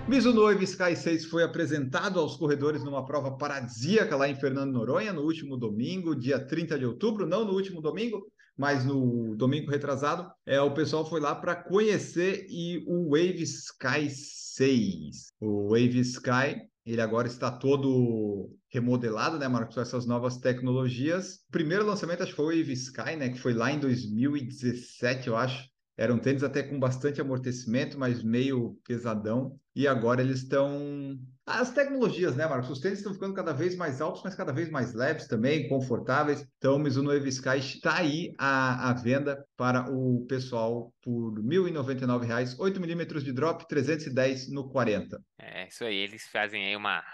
Mizuno 0.09 0.45
Wave 0.45 0.63
Sky 0.65 0.95
6 0.95 1.25
foi 1.25 1.43
apresentado 1.43 2.21
aos 2.21 2.37
corredores 2.37 2.85
numa 2.85 3.05
prova 3.05 3.37
paradisíaca 3.37 4.15
lá 4.15 4.29
em 4.29 4.37
Fernando 4.37 4.73
Noronha 4.73 5.13
no 5.13 5.23
último 5.23 5.57
domingo, 5.57 6.15
dia 6.15 6.39
30 6.39 6.79
de 6.79 6.87
outubro, 6.87 7.27
não 7.27 7.45
no 7.45 7.53
último 7.53 7.83
domingo, 7.83 8.25
mas 8.57 8.85
no 8.85 9.35
domingo 9.35 9.69
retrasado. 9.69 10.31
É, 10.47 10.61
o 10.61 10.73
pessoal 10.73 11.05
foi 11.05 11.19
lá 11.21 11.35
para 11.35 11.57
conhecer 11.57 12.47
e 12.49 12.85
o 12.87 13.11
Wave 13.11 13.43
Sky 13.43 14.09
6. 14.09 15.27
O 15.41 15.71
Wave 15.71 15.99
Sky 15.99 16.69
ele 16.87 17.01
agora 17.01 17.27
está 17.27 17.51
todo 17.51 18.57
remodelado, 18.69 19.39
né, 19.39 19.49
Marcos, 19.49 19.77
essas 19.77 20.07
novas 20.07 20.39
tecnologias. 20.39 21.45
O 21.49 21.51
primeiro 21.51 21.85
lançamento 21.85 22.23
acho 22.23 22.31
que 22.31 22.37
foi 22.37 22.45
o 22.45 22.59
Wave 22.59 22.73
Sky, 22.73 23.17
né, 23.17 23.29
que 23.29 23.41
foi 23.41 23.53
lá 23.53 23.73
em 23.73 23.81
2017, 23.81 25.27
eu 25.27 25.37
acho. 25.37 25.69
Era 25.97 26.15
um 26.15 26.19
tênis 26.19 26.45
até 26.45 26.63
com 26.63 26.79
bastante 26.79 27.21
amortecimento, 27.21 27.99
mas 27.99 28.23
meio 28.23 28.79
pesadão. 28.87 29.59
E 29.75 29.89
agora 29.89 30.23
eles 30.23 30.43
estão. 30.43 31.19
As 31.47 31.73
tecnologias, 31.73 32.35
né, 32.35 32.45
Marcos? 32.45 32.69
Os 32.71 32.81
tênis 32.81 32.99
estão 32.99 33.15
ficando 33.15 33.33
cada 33.33 33.53
vez 33.53 33.77
mais 33.77 34.01
altos, 34.01 34.21
mas 34.25 34.35
cada 34.35 34.53
vez 34.53 34.69
mais 34.69 34.93
leves 34.95 35.29
também, 35.29 35.69
confortáveis. 35.69 36.45
Então, 36.59 36.75
o 36.75 36.79
Mizuno 36.79 37.13
Wave 37.13 37.29
Sky 37.29 37.59
está 37.59 37.99
aí 37.99 38.35
à, 38.37 38.91
à 38.91 38.93
venda 38.93 39.47
para 39.57 39.89
o 39.89 40.27
pessoal 40.27 40.93
por 41.01 41.35
R$ 41.37 41.43
1.099, 41.43 42.57
8 42.59 42.81
milímetros 42.81 43.23
de 43.23 43.33
drop, 43.33 43.65
310 43.69 44.51
no 44.51 44.69
40. 44.69 45.23
É, 45.39 45.69
isso 45.69 45.85
aí. 45.85 45.97
Eles 45.97 46.27
fazem 46.27 46.67
aí 46.67 46.75
uma 46.75 47.05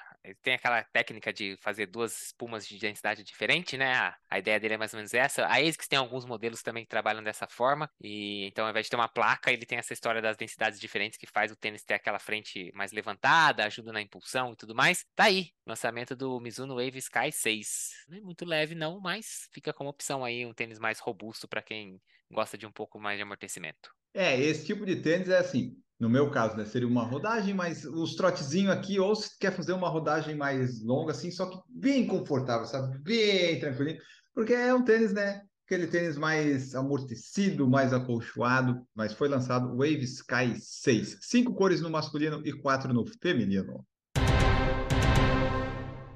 tem 0.42 0.54
aquela 0.54 0.82
técnica 0.84 1.32
de 1.32 1.56
fazer 1.60 1.86
duas 1.86 2.26
espumas 2.26 2.66
de 2.66 2.78
densidade 2.78 3.24
diferente, 3.24 3.76
né? 3.76 3.94
A, 3.94 4.16
a 4.30 4.38
ideia 4.38 4.60
dele 4.60 4.74
é 4.74 4.76
mais 4.76 4.92
ou 4.92 4.98
menos 4.98 5.12
essa. 5.14 5.44
A 5.46 5.58
ASICS 5.58 5.88
tem 5.88 5.98
alguns 5.98 6.24
modelos 6.24 6.62
também 6.62 6.84
que 6.84 6.88
trabalham 6.88 7.22
dessa 7.22 7.46
forma. 7.48 7.90
E 8.00 8.46
então, 8.46 8.64
ao 8.64 8.70
invés 8.70 8.86
de 8.86 8.90
ter 8.90 8.96
uma 8.96 9.08
placa, 9.08 9.52
ele 9.52 9.66
tem 9.66 9.78
essa 9.78 9.92
história 9.92 10.22
das 10.22 10.36
densidades 10.36 10.78
diferentes 10.78 11.18
que 11.18 11.26
faz 11.26 11.50
o 11.50 11.56
tênis 11.56 11.84
ter 11.84 11.94
aquela 11.94 12.18
frente 12.18 12.70
mais 12.74 12.92
levantada, 12.92 13.64
ajuda 13.64 13.92
na 13.92 14.00
impulsão 14.00 14.52
e 14.52 14.56
tudo 14.56 14.74
mais. 14.74 15.04
Tá 15.14 15.24
aí, 15.24 15.50
lançamento 15.66 16.14
do 16.14 16.40
Mizuno 16.40 16.76
Wave 16.76 16.98
Sky 16.98 17.32
6. 17.32 18.06
Não 18.08 18.18
é 18.18 18.20
muito 18.20 18.44
leve 18.44 18.74
não, 18.74 19.00
mas 19.00 19.48
fica 19.52 19.72
como 19.72 19.90
opção 19.90 20.24
aí 20.24 20.46
um 20.46 20.54
tênis 20.54 20.78
mais 20.78 20.98
robusto 21.00 21.48
para 21.48 21.62
quem 21.62 22.00
gosta 22.30 22.56
de 22.56 22.66
um 22.66 22.72
pouco 22.72 22.98
mais 22.98 23.18
de 23.18 23.22
amortecimento. 23.22 23.90
É, 24.14 24.38
esse 24.38 24.66
tipo 24.66 24.84
de 24.84 24.96
tênis 24.96 25.28
é 25.28 25.38
assim, 25.38 25.76
no 25.98 26.08
meu 26.08 26.30
caso, 26.30 26.56
né, 26.56 26.64
seria 26.64 26.88
uma 26.88 27.04
rodagem, 27.04 27.54
mas 27.54 27.84
os 27.84 28.14
trotezinhos 28.14 28.72
aqui, 28.72 28.98
ou 28.98 29.14
se 29.14 29.38
quer 29.38 29.52
fazer 29.52 29.72
uma 29.72 29.88
rodagem 29.88 30.34
mais 30.34 30.82
longa, 30.82 31.12
assim, 31.12 31.30
só 31.30 31.46
que 31.46 31.56
bem 31.68 32.06
confortável, 32.06 32.66
sabe? 32.66 32.98
Bem 32.98 33.60
tranquilinho, 33.60 33.98
porque 34.34 34.52
é 34.52 34.74
um 34.74 34.84
tênis, 34.84 35.12
né? 35.12 35.42
Aquele 35.64 35.86
tênis 35.86 36.16
mais 36.18 36.74
amortecido, 36.74 37.68
mais 37.68 37.92
acolchoado, 37.92 38.82
mas 38.94 39.12
foi 39.12 39.28
lançado 39.28 39.68
o 39.72 39.78
Wave 39.78 40.02
Sky 40.02 40.54
6. 40.58 41.18
Cinco 41.20 41.54
cores 41.54 41.80
no 41.80 41.88
masculino 41.88 42.42
e 42.44 42.52
quatro 42.52 42.92
no 42.92 43.06
feminino. 43.22 43.86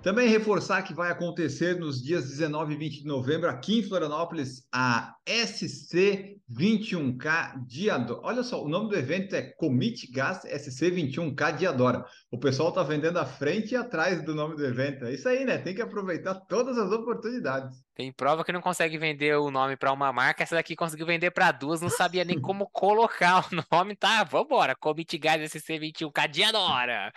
Também 0.07 0.29
reforçar 0.29 0.83
que 0.83 0.95
vai 0.95 1.11
acontecer 1.11 1.81
nos 1.81 2.01
dias 2.01 2.29
19 2.29 2.75
e 2.75 2.77
20 2.77 3.01
de 3.01 3.09
novembro, 3.09 3.51
aqui 3.51 3.81
em 3.81 3.83
Florianópolis, 3.83 4.65
a 4.73 5.17
SC21K 5.27 7.67
Diadora. 7.67 8.21
Olha 8.23 8.45
só, 8.45 8.63
o 8.63 8.69
nome 8.69 8.89
do 8.89 8.97
evento 8.97 9.35
é 9.35 9.43
Commit 9.43 10.09
Gas 10.13 10.45
SC21K 10.45 11.57
Diadora. 11.57 12.05
O 12.31 12.39
pessoal 12.39 12.69
está 12.69 12.85
vendendo 12.85 13.19
à 13.19 13.27
frente 13.27 13.73
e 13.73 13.77
atrás 13.77 14.23
do 14.23 14.33
nome 14.33 14.55
do 14.55 14.65
evento. 14.65 15.07
É 15.07 15.13
isso 15.13 15.29
aí, 15.29 15.45
né? 15.45 15.59
Tem 15.59 15.75
que 15.75 15.83
aproveitar 15.83 16.37
todas 16.37 16.79
as 16.79 16.93
oportunidades. 16.93 17.77
Tem 17.93 18.13
prova 18.13 18.45
que 18.45 18.53
não 18.53 18.61
consegue 18.61 18.97
vender 18.99 19.37
o 19.37 19.51
nome 19.51 19.77
para 19.77 19.93
uma 19.93 20.13
marca, 20.13 20.45
essa 20.45 20.55
daqui 20.55 20.77
conseguiu 20.77 21.07
vender 21.07 21.33
para 21.33 21.51
duas, 21.51 21.81
não 21.81 21.91
sabia 21.91 22.25
nem 22.25 22.41
como 22.41 22.71
colocar 22.71 23.45
o 23.51 23.57
nome. 23.73 23.97
Tá, 23.97 24.23
vambora. 24.23 24.77
Commit 24.77 25.19
Gas 25.19 25.53
SC21K 25.53 26.29
Diadora. 26.29 27.13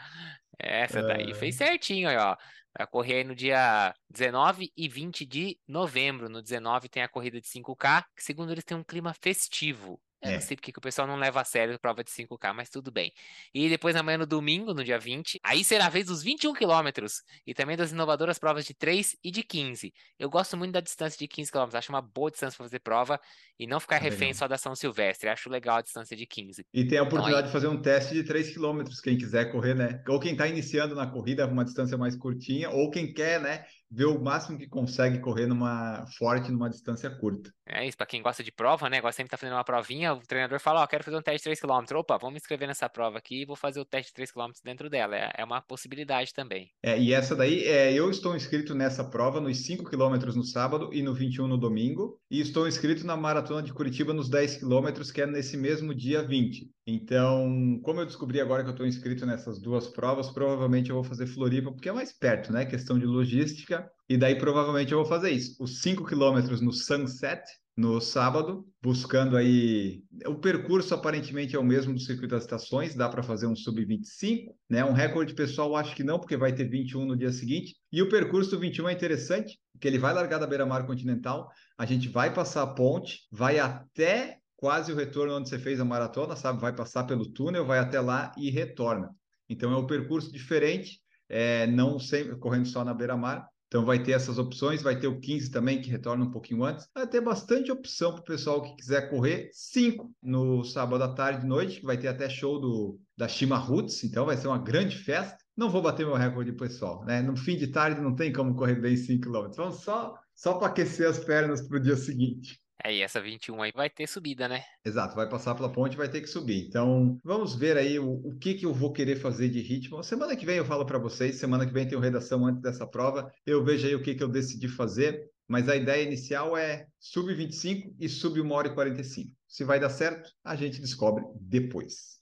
Essa 0.59 1.01
daí 1.01 1.31
é... 1.31 1.33
fez 1.33 1.55
certinho 1.55 2.09
ó. 2.09 2.35
Vai 2.77 2.85
correr 2.87 3.15
aí 3.15 3.23
no 3.23 3.35
dia 3.35 3.93
19 4.09 4.71
e 4.75 4.87
20 4.87 5.25
de 5.25 5.59
novembro. 5.67 6.29
No 6.29 6.41
19 6.41 6.87
tem 6.87 7.01
a 7.01 7.09
corrida 7.09 7.41
de 7.41 7.47
5K, 7.47 8.03
que 8.15 8.23
segundo 8.23 8.51
eles 8.51 8.63
tem 8.63 8.77
um 8.77 8.83
clima 8.83 9.13
festivo. 9.13 9.99
Eu 10.21 10.31
é. 10.31 10.33
não 10.33 10.41
sei 10.41 10.57
porque 10.57 10.71
que 10.71 10.79
o 10.79 10.81
pessoal 10.81 11.07
não 11.07 11.15
leva 11.15 11.39
a 11.39 11.45
sério 11.45 11.73
a 11.73 11.79
prova 11.79 12.03
de 12.03 12.11
5K, 12.11 12.53
mas 12.53 12.69
tudo 12.69 12.91
bem. 12.91 13.13
E 13.53 13.69
depois 13.69 13.95
amanhã 13.95 14.17
no 14.17 14.25
domingo, 14.25 14.73
no 14.73 14.83
dia 14.83 14.99
20, 14.99 15.39
aí 15.43 15.63
será 15.63 15.85
a 15.85 15.89
vez 15.89 16.07
dos 16.07 16.21
21 16.21 16.53
quilômetros 16.53 17.23
e 17.47 17.53
também 17.53 17.77
das 17.77 17.91
inovadoras 17.91 18.37
provas 18.37 18.65
de 18.65 18.73
3 18.73 19.15
e 19.23 19.31
de 19.31 19.43
15. 19.43 19.93
Eu 20.17 20.29
gosto 20.29 20.57
muito 20.57 20.73
da 20.73 20.81
distância 20.81 21.17
de 21.17 21.27
15 21.27 21.51
quilômetros, 21.51 21.75
acho 21.75 21.91
uma 21.91 22.01
boa 22.01 22.29
distância 22.29 22.57
para 22.57 22.65
fazer 22.65 22.79
prova 22.79 23.19
e 23.57 23.67
não 23.67 23.79
ficar 23.79 23.97
refém 23.97 24.29
legal. 24.29 24.33
só 24.35 24.47
da 24.47 24.57
São 24.57 24.75
Silvestre. 24.75 25.29
Acho 25.29 25.49
legal 25.49 25.77
a 25.77 25.81
distância 25.81 26.15
de 26.15 26.25
15. 26.25 26.65
E 26.73 26.85
tem 26.85 26.97
a 26.97 27.03
oportunidade 27.03 27.31
então, 27.31 27.39
aí... 27.39 27.45
de 27.47 27.51
fazer 27.51 27.67
um 27.67 27.81
teste 27.81 28.13
de 28.13 28.23
3 28.23 28.51
quilômetros, 28.51 29.01
quem 29.01 29.17
quiser 29.17 29.51
correr, 29.51 29.73
né? 29.73 30.03
Ou 30.07 30.19
quem 30.19 30.33
está 30.33 30.47
iniciando 30.47 30.95
na 30.95 31.07
corrida, 31.07 31.45
uma 31.45 31.65
distância 31.65 31.97
mais 31.97 32.15
curtinha, 32.15 32.69
ou 32.69 32.89
quem 32.89 33.13
quer, 33.13 33.39
né? 33.39 33.65
Ver 33.91 34.05
o 34.05 34.21
máximo 34.21 34.57
que 34.57 34.67
consegue 34.67 35.19
correr 35.19 35.47
numa 35.47 36.05
forte 36.17 36.51
numa 36.51 36.69
distância 36.69 37.09
curta. 37.09 37.51
É 37.67 37.85
isso, 37.85 37.97
para 37.97 38.07
quem 38.07 38.21
gosta 38.21 38.43
de 38.43 38.51
prova, 38.51 38.89
né? 38.89 38.99
Gosta 38.99 39.17
sempre 39.17 39.31
tá 39.31 39.37
fazendo 39.37 39.55
uma 39.55 39.63
provinha, 39.63 40.13
o 40.13 40.19
treinador 40.19 40.59
fala, 40.59 40.81
ó, 40.81 40.83
oh, 40.83 40.87
quero 40.87 41.03
fazer 41.03 41.17
um 41.17 41.21
teste 41.21 41.49
de 41.49 41.55
3 41.55 41.59
km. 41.59 41.97
Opa, 41.97 42.17
vamos 42.17 42.33
me 42.33 42.37
inscrever 42.37 42.67
nessa 42.67 42.89
prova 42.89 43.17
aqui 43.17 43.41
e 43.41 43.45
vou 43.45 43.55
fazer 43.55 43.79
o 43.79 43.85
teste 43.85 44.11
de 44.11 44.15
3 44.15 44.31
km 44.31 44.51
dentro 44.63 44.89
dela. 44.89 45.15
É, 45.15 45.31
é 45.37 45.43
uma 45.43 45.61
possibilidade 45.61 46.33
também. 46.33 46.71
É, 46.81 46.99
e 46.99 47.13
essa 47.13 47.35
daí, 47.35 47.63
é, 47.65 47.93
eu 47.93 48.09
estou 48.09 48.35
inscrito 48.35 48.73
nessa 48.73 49.03
prova 49.03 49.41
nos 49.41 49.65
5 49.65 49.83
km 49.83 50.35
no 50.35 50.43
sábado 50.43 50.89
e 50.93 51.01
no 51.01 51.13
21 51.13 51.47
no 51.47 51.57
domingo, 51.57 52.19
e 52.31 52.39
estou 52.39 52.67
inscrito 52.67 53.05
na 53.05 53.17
maratona 53.17 53.61
de 53.61 53.73
Curitiba 53.73 54.13
nos 54.13 54.29
10 54.29 54.57
km, 54.57 55.11
que 55.13 55.21
é 55.21 55.27
nesse 55.27 55.57
mesmo 55.57 55.93
dia 55.93 56.25
20. 56.25 56.71
Então, 56.91 57.79
como 57.83 57.99
eu 57.99 58.05
descobri 58.05 58.41
agora 58.41 58.63
que 58.63 58.69
eu 58.69 58.73
estou 58.73 58.87
inscrito 58.87 59.23
nessas 59.23 59.59
duas 59.59 59.87
provas, 59.87 60.31
provavelmente 60.31 60.89
eu 60.89 60.95
vou 60.95 61.03
fazer 61.03 61.27
Floripa, 61.27 61.71
porque 61.71 61.87
é 61.87 61.93
mais 61.93 62.11
perto, 62.11 62.51
né? 62.51 62.65
Questão 62.65 62.97
de 62.97 63.05
logística. 63.05 63.87
E 64.09 64.17
daí 64.17 64.35
provavelmente 64.35 64.91
eu 64.91 64.97
vou 64.97 65.07
fazer 65.07 65.29
isso. 65.29 65.55
Os 65.63 65.81
5 65.81 66.03
quilômetros 66.03 66.61
no 66.61 66.73
Sunset, 66.73 67.43
no 67.77 68.01
sábado, 68.01 68.65
buscando 68.81 69.37
aí. 69.37 70.01
O 70.25 70.33
percurso 70.35 70.95
aparentemente 70.95 71.55
é 71.55 71.59
o 71.59 71.63
mesmo 71.63 71.93
do 71.93 71.99
circuito 71.99 72.33
das 72.33 72.43
estações, 72.43 72.95
dá 72.95 73.07
para 73.07 73.21
fazer 73.21 73.45
um 73.45 73.55
sub-25, 73.55 74.47
né? 74.67 74.83
Um 74.83 74.91
recorde 74.91 75.35
pessoal 75.35 75.75
acho 75.75 75.95
que 75.95 76.03
não, 76.03 76.19
porque 76.19 76.35
vai 76.35 76.53
ter 76.55 76.67
21 76.67 77.05
no 77.05 77.15
dia 77.15 77.31
seguinte. 77.31 77.75
E 77.91 78.01
o 78.01 78.09
percurso 78.09 78.49
do 78.49 78.59
21 78.59 78.89
é 78.89 78.93
interessante, 78.93 79.59
porque 79.73 79.87
ele 79.87 79.99
vai 79.99 80.11
largar 80.11 80.39
da 80.39 80.47
beira-mar 80.47 80.87
continental, 80.87 81.47
a 81.77 81.85
gente 81.85 82.09
vai 82.09 82.33
passar 82.33 82.63
a 82.63 82.73
ponte, 82.73 83.27
vai 83.31 83.59
até 83.59 84.39
quase 84.59 84.91
o 84.91 84.95
retorno 84.95 85.37
onde 85.37 85.47
você 85.47 85.57
fez 85.57 85.79
a 85.79 85.85
maratona, 85.85 86.35
sabe? 86.35 86.59
Vai 86.59 86.75
passar 86.75 87.05
pelo 87.05 87.31
túnel, 87.31 87.65
vai 87.65 87.79
até 87.79 88.01
lá 88.01 88.33
e 88.37 88.49
retorna. 88.49 89.09
Então 89.47 89.71
é 89.71 89.77
um 89.77 89.87
percurso 89.87 90.33
diferente, 90.33 90.99
é, 91.29 91.65
não 91.65 91.97
sempre 91.97 92.35
correndo 92.35 92.67
só 92.67 92.83
na 92.83 92.93
beira-mar. 92.93 93.47
Então 93.67 93.85
vai 93.85 94.03
ter 94.03 94.11
essas 94.11 94.37
opções, 94.37 94.81
vai 94.81 94.99
ter 94.99 95.07
o 95.07 95.17
15 95.17 95.49
também, 95.49 95.79
que 95.79 95.89
retorna 95.89 96.25
um 96.25 96.31
pouquinho 96.31 96.65
antes. 96.65 96.89
Vai 96.93 97.07
ter 97.07 97.21
bastante 97.21 97.71
opção 97.71 98.11
para 98.11 98.21
o 98.21 98.25
pessoal 98.25 98.61
que 98.61 98.75
quiser 98.75 99.09
correr. 99.09 99.49
5 99.53 100.11
no 100.21 100.65
sábado 100.65 101.05
à 101.05 101.13
tarde 101.13 101.45
e 101.45 101.47
noite, 101.47 101.79
que 101.79 101.85
vai 101.85 101.97
ter 101.97 102.09
até 102.09 102.27
show 102.27 102.59
do, 102.59 102.99
da 103.15 103.29
Shima 103.29 103.57
Roots, 103.57 104.03
então 104.03 104.25
vai 104.25 104.35
ser 104.35 104.47
uma 104.47 104.57
grande 104.57 104.97
festa. 104.97 105.37
Não 105.55 105.69
vou 105.69 105.81
bater 105.81 106.05
meu 106.05 106.15
recorde, 106.15 106.51
pessoal. 106.51 107.05
Né? 107.05 107.21
No 107.21 107.37
fim 107.37 107.55
de 107.55 107.67
tarde 107.67 108.01
não 108.01 108.13
tem 108.13 108.33
como 108.33 108.55
correr 108.55 108.75
bem 108.75 108.97
5 108.97 109.23
km. 109.23 109.51
Vamos 109.55 109.83
só, 109.83 110.15
só 110.35 110.55
para 110.55 110.67
aquecer 110.67 111.07
as 111.07 111.19
pernas 111.19 111.61
para 111.61 111.77
o 111.77 111.81
dia 111.81 111.95
seguinte. 111.95 112.59
É, 112.83 112.93
e 112.93 113.01
essa 113.01 113.21
21 113.21 113.61
aí 113.61 113.71
vai 113.73 113.89
ter 113.89 114.07
subida, 114.07 114.47
né? 114.47 114.63
Exato, 114.85 115.15
vai 115.15 115.27
passar 115.27 115.53
pela 115.53 115.71
ponte 115.71 115.97
vai 115.97 116.09
ter 116.09 116.21
que 116.21 116.27
subir. 116.27 116.65
Então, 116.67 117.19
vamos 117.23 117.55
ver 117.55 117.77
aí 117.77 117.99
o, 117.99 118.13
o 118.13 118.37
que, 118.37 118.53
que 118.53 118.65
eu 118.65 118.73
vou 118.73 118.93
querer 118.93 119.17
fazer 119.17 119.49
de 119.49 119.59
ritmo. 119.61 120.01
Semana 120.01 120.35
que 120.35 120.45
vem 120.45 120.57
eu 120.57 120.65
falo 120.65 120.85
para 120.85 120.97
vocês, 120.97 121.35
semana 121.35 121.65
que 121.65 121.73
vem 121.73 121.87
tem 121.87 121.99
redação 121.99 122.45
antes 122.45 122.61
dessa 122.61 122.87
prova. 122.87 123.31
Eu 123.45 123.63
vejo 123.63 123.85
aí 123.85 123.95
o 123.95 124.01
que, 124.01 124.15
que 124.15 124.23
eu 124.23 124.29
decidi 124.29 124.67
fazer, 124.67 125.29
mas 125.47 125.67
a 125.67 125.75
ideia 125.75 126.03
inicial 126.03 126.55
é 126.55 126.87
sub 126.99 127.33
25 127.33 127.95
e 127.99 128.07
sub 128.07 128.39
1 128.39 128.51
hora 128.51 128.67
e 128.69 128.73
45. 128.73 129.35
Se 129.47 129.63
vai 129.63 129.79
dar 129.79 129.89
certo, 129.89 130.29
a 130.43 130.55
gente 130.55 130.79
descobre 130.79 131.25
depois. 131.35 132.18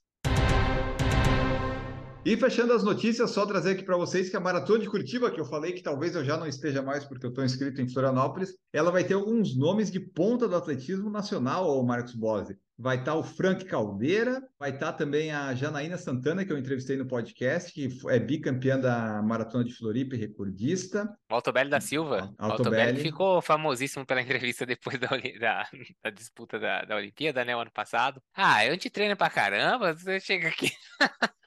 E 2.28 2.36
fechando 2.36 2.74
as 2.74 2.84
notícias, 2.84 3.32
só 3.32 3.46
trazer 3.46 3.72
aqui 3.72 3.84
para 3.84 3.96
vocês 3.96 4.30
que 4.30 4.36
a 4.36 4.40
Maratona 4.42 4.80
de 4.80 4.90
Curitiba, 4.90 5.32
que 5.32 5.40
eu 5.40 5.46
falei 5.46 5.72
que 5.72 5.82
talvez 5.82 6.13
eu 6.13 6.26
já 6.26 6.36
não 6.36 6.46
esteja 6.46 6.82
mais 6.82 7.06
porque 7.06 7.26
eu 7.26 7.30
estou 7.30 7.42
inscrito 7.42 7.82
em 7.82 7.88
Florianópolis, 7.88 8.54
ela 8.74 8.92
vai 8.92 9.06
ter 9.06 9.13
alguns 9.13 9.58
nomes 9.58 9.90
de 9.90 10.02
ponta 10.02 10.46
do 10.46 10.54
atletismo 10.54 11.10
nacional, 11.10 11.80
o 11.80 11.82
Marcos 11.86 12.13
Bose. 12.13 12.58
Vai 12.78 12.98
estar 12.98 13.13
tá 13.13 13.18
o 13.18 13.24
Frank 13.24 13.63
Caldeira, 13.63 14.44
vai 14.60 14.72
estar 14.72 14.92
tá 14.92 14.98
também 14.98 15.32
a 15.32 15.56
Janaína 15.56 15.98
Santana, 15.98 16.44
que 16.44 16.52
eu 16.52 16.58
entrevistei 16.58 16.98
no 16.98 17.08
podcast, 17.08 17.72
que 17.72 17.88
é 18.10 18.20
bicampeã 18.20 18.78
da 18.78 19.22
Maratona 19.22 19.63
de 19.63 19.74
Floripa 19.74 20.16
e 20.16 20.20
recordista. 20.20 21.10
O 21.32 21.36
Altobelli 21.36 21.70
da 21.70 21.80
Silva. 21.80 22.30
O 22.38 22.44
Altobelli 22.44 23.04
ficou 23.04 23.42
famosíssimo 23.42 24.06
pela 24.06 24.22
entrevista 24.22 24.66
depois 24.66 25.00
da, 25.00 25.08
da, 25.40 25.70
da 26.04 26.10
disputa 26.10 26.60
da, 26.60 26.82
da 26.82 26.98
Olimpíada, 26.98 27.46
né, 27.46 27.56
o 27.56 27.62
ano 27.62 27.72
passado. 27.72 28.22
Ah, 28.36 28.66
eu 28.66 28.78
te 28.78 28.90
treino 28.90 29.16
pra 29.16 29.30
caramba, 29.30 29.94
você 29.94 30.20
chega 30.20 30.50
aqui... 30.50 30.70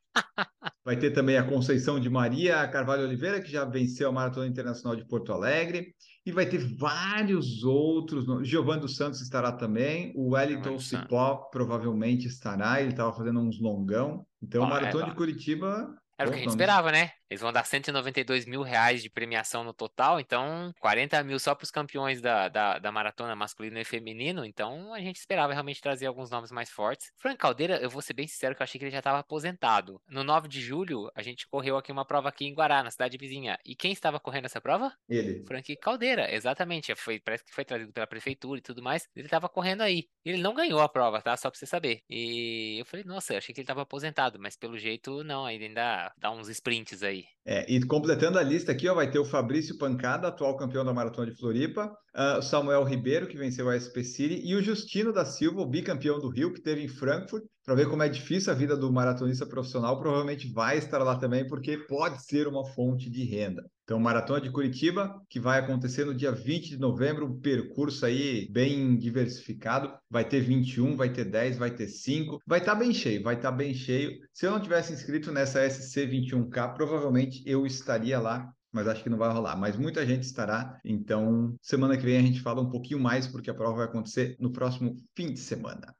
Vai 0.90 0.96
ter 0.96 1.12
também 1.12 1.38
a 1.38 1.44
Conceição 1.44 2.00
de 2.00 2.10
Maria 2.10 2.66
Carvalho 2.66 3.04
Oliveira, 3.04 3.40
que 3.40 3.48
já 3.48 3.64
venceu 3.64 4.08
a 4.08 4.12
Maratona 4.12 4.48
Internacional 4.48 4.96
de 4.96 5.04
Porto 5.04 5.32
Alegre. 5.32 5.94
E 6.26 6.32
vai 6.32 6.44
ter 6.44 6.58
vários 6.58 7.62
outros. 7.62 8.26
Giovanni 8.44 8.80
dos 8.80 8.96
Santos 8.96 9.20
estará 9.20 9.52
também. 9.52 10.12
O 10.16 10.30
Wellington 10.30 10.80
Cipó 10.80 11.48
provavelmente 11.52 12.26
estará. 12.26 12.80
Ele 12.80 12.90
estava 12.90 13.12
fazendo 13.12 13.38
uns 13.38 13.60
longão. 13.60 14.26
Então, 14.42 14.64
a 14.64 14.68
Maratona 14.68 15.06
é, 15.06 15.10
de 15.10 15.14
Curitiba 15.14 15.94
era 16.18 16.28
o 16.28 16.32
que 16.32 16.38
a 16.38 16.42
gente 16.42 16.50
esperava, 16.50 16.90
né? 16.90 17.10
Eles 17.30 17.40
vão 17.40 17.52
dar 17.52 17.64
192 17.64 18.44
mil 18.44 18.62
reais 18.62 19.02
de 19.02 19.08
premiação 19.08 19.62
no 19.62 19.72
total, 19.72 20.18
então 20.18 20.74
40 20.80 21.22
mil 21.22 21.38
só 21.38 21.54
para 21.54 21.64
os 21.64 21.70
campeões 21.70 22.20
da, 22.20 22.48
da, 22.48 22.78
da, 22.80 22.90
maratona 22.90 23.36
masculino 23.36 23.78
e 23.78 23.84
feminino. 23.84 24.44
Então 24.44 24.92
a 24.92 25.00
gente 25.00 25.16
esperava 25.16 25.52
realmente 25.52 25.80
trazer 25.80 26.06
alguns 26.06 26.28
nomes 26.28 26.50
mais 26.50 26.70
fortes. 26.70 27.12
Frank 27.16 27.38
Caldeira, 27.38 27.76
eu 27.76 27.88
vou 27.88 28.02
ser 28.02 28.14
bem 28.14 28.26
sincero 28.26 28.56
que 28.56 28.62
eu 28.62 28.64
achei 28.64 28.78
que 28.80 28.84
ele 28.84 28.90
já 28.90 28.98
estava 28.98 29.20
aposentado. 29.20 30.02
No 30.08 30.24
9 30.24 30.48
de 30.48 30.60
julho, 30.60 31.08
a 31.14 31.22
gente 31.22 31.46
correu 31.46 31.76
aqui 31.76 31.92
uma 31.92 32.04
prova 32.04 32.28
aqui 32.28 32.46
em 32.46 32.52
Guará, 32.52 32.82
na 32.82 32.90
cidade 32.90 33.16
vizinha. 33.16 33.56
E 33.64 33.76
quem 33.76 33.92
estava 33.92 34.18
correndo 34.18 34.46
essa 34.46 34.60
prova? 34.60 34.92
Ele. 35.08 35.44
Frank 35.46 35.76
Caldeira, 35.76 36.34
exatamente. 36.34 36.92
Foi, 36.96 37.20
parece 37.20 37.44
que 37.44 37.54
foi 37.54 37.64
trazido 37.64 37.92
pela 37.92 38.08
prefeitura 38.08 38.58
e 38.58 38.62
tudo 38.62 38.82
mais. 38.82 39.08
Ele 39.14 39.26
estava 39.26 39.48
correndo 39.48 39.82
aí. 39.82 40.08
Ele 40.24 40.42
não 40.42 40.52
ganhou 40.52 40.80
a 40.80 40.88
prova, 40.88 41.22
tá? 41.22 41.36
Só 41.36 41.48
para 41.48 41.58
você 41.58 41.66
saber. 41.66 42.02
E 42.10 42.78
eu 42.80 42.84
falei, 42.84 43.04
nossa, 43.04 43.34
eu 43.34 43.38
achei 43.38 43.54
que 43.54 43.60
ele 43.60 43.64
estava 43.64 43.82
aposentado, 43.82 44.36
mas 44.40 44.56
pelo 44.56 44.76
jeito 44.76 45.22
não, 45.22 45.44
ainda 45.44 46.12
dá 46.18 46.32
uns 46.32 46.48
sprints 46.48 47.04
aí. 47.04 47.19
É, 47.44 47.64
e 47.72 47.82
completando 47.84 48.38
a 48.38 48.42
lista 48.42 48.70
aqui, 48.72 48.86
ó, 48.88 48.94
vai 48.94 49.10
ter 49.10 49.18
o 49.18 49.24
Fabrício 49.24 49.78
Pancada, 49.78 50.28
atual 50.28 50.56
campeão 50.56 50.84
da 50.84 50.92
Maratona 50.92 51.30
de 51.30 51.36
Floripa, 51.38 51.86
uh, 52.14 52.38
o 52.38 52.42
Samuel 52.42 52.84
Ribeiro, 52.84 53.26
que 53.26 53.36
venceu 53.36 53.68
a 53.68 53.74
SP 53.74 54.04
City, 54.04 54.42
e 54.44 54.54
o 54.54 54.62
Justino 54.62 55.12
da 55.12 55.24
Silva, 55.24 55.60
o 55.60 55.66
bicampeão 55.66 56.18
do 56.18 56.28
Rio, 56.28 56.52
que 56.52 56.60
teve 56.60 56.82
em 56.82 56.88
Frankfurt, 56.88 57.42
para 57.70 57.76
ver 57.76 57.88
como 57.88 58.02
é 58.02 58.08
difícil 58.08 58.52
a 58.52 58.56
vida 58.56 58.76
do 58.76 58.92
maratonista 58.92 59.46
profissional, 59.46 60.00
provavelmente 60.00 60.52
vai 60.52 60.76
estar 60.76 60.98
lá 61.04 61.14
também, 61.14 61.46
porque 61.46 61.78
pode 61.78 62.20
ser 62.24 62.48
uma 62.48 62.64
fonte 62.64 63.08
de 63.08 63.22
renda. 63.22 63.64
Então, 63.84 63.96
Maratona 64.00 64.40
de 64.40 64.50
Curitiba, 64.50 65.22
que 65.28 65.38
vai 65.38 65.60
acontecer 65.60 66.04
no 66.04 66.12
dia 66.12 66.32
20 66.32 66.70
de 66.70 66.78
novembro, 66.80 67.26
um 67.26 67.38
percurso 67.38 68.04
aí 68.04 68.48
bem 68.50 68.96
diversificado. 68.98 69.92
Vai 70.10 70.24
ter 70.24 70.40
21, 70.40 70.96
vai 70.96 71.12
ter 71.12 71.24
10, 71.24 71.58
vai 71.58 71.70
ter 71.70 71.86
5. 71.86 72.40
Vai 72.44 72.58
estar 72.58 72.72
tá 72.72 72.78
bem 72.80 72.92
cheio, 72.92 73.22
vai 73.22 73.36
estar 73.36 73.52
tá 73.52 73.56
bem 73.56 73.72
cheio. 73.72 74.18
Se 74.34 74.46
eu 74.46 74.50
não 74.50 74.60
tivesse 74.60 74.92
inscrito 74.92 75.30
nessa 75.30 75.64
SC21K, 75.64 76.74
provavelmente 76.74 77.40
eu 77.46 77.64
estaria 77.64 78.18
lá 78.18 78.52
mas 78.72 78.86
acho 78.86 79.02
que 79.02 79.10
não 79.10 79.18
vai 79.18 79.32
rolar. 79.32 79.56
Mas 79.56 79.76
muita 79.76 80.06
gente 80.06 80.22
estará. 80.22 80.78
Então, 80.84 81.56
semana 81.60 81.96
que 81.96 82.04
vem 82.04 82.18
a 82.18 82.22
gente 82.22 82.40
fala 82.40 82.62
um 82.62 82.70
pouquinho 82.70 83.00
mais, 83.00 83.26
porque 83.26 83.50
a 83.50 83.54
prova 83.54 83.78
vai 83.78 83.86
acontecer 83.86 84.36
no 84.38 84.52
próximo 84.52 84.94
fim 85.16 85.32
de 85.32 85.40
semana. 85.40 85.92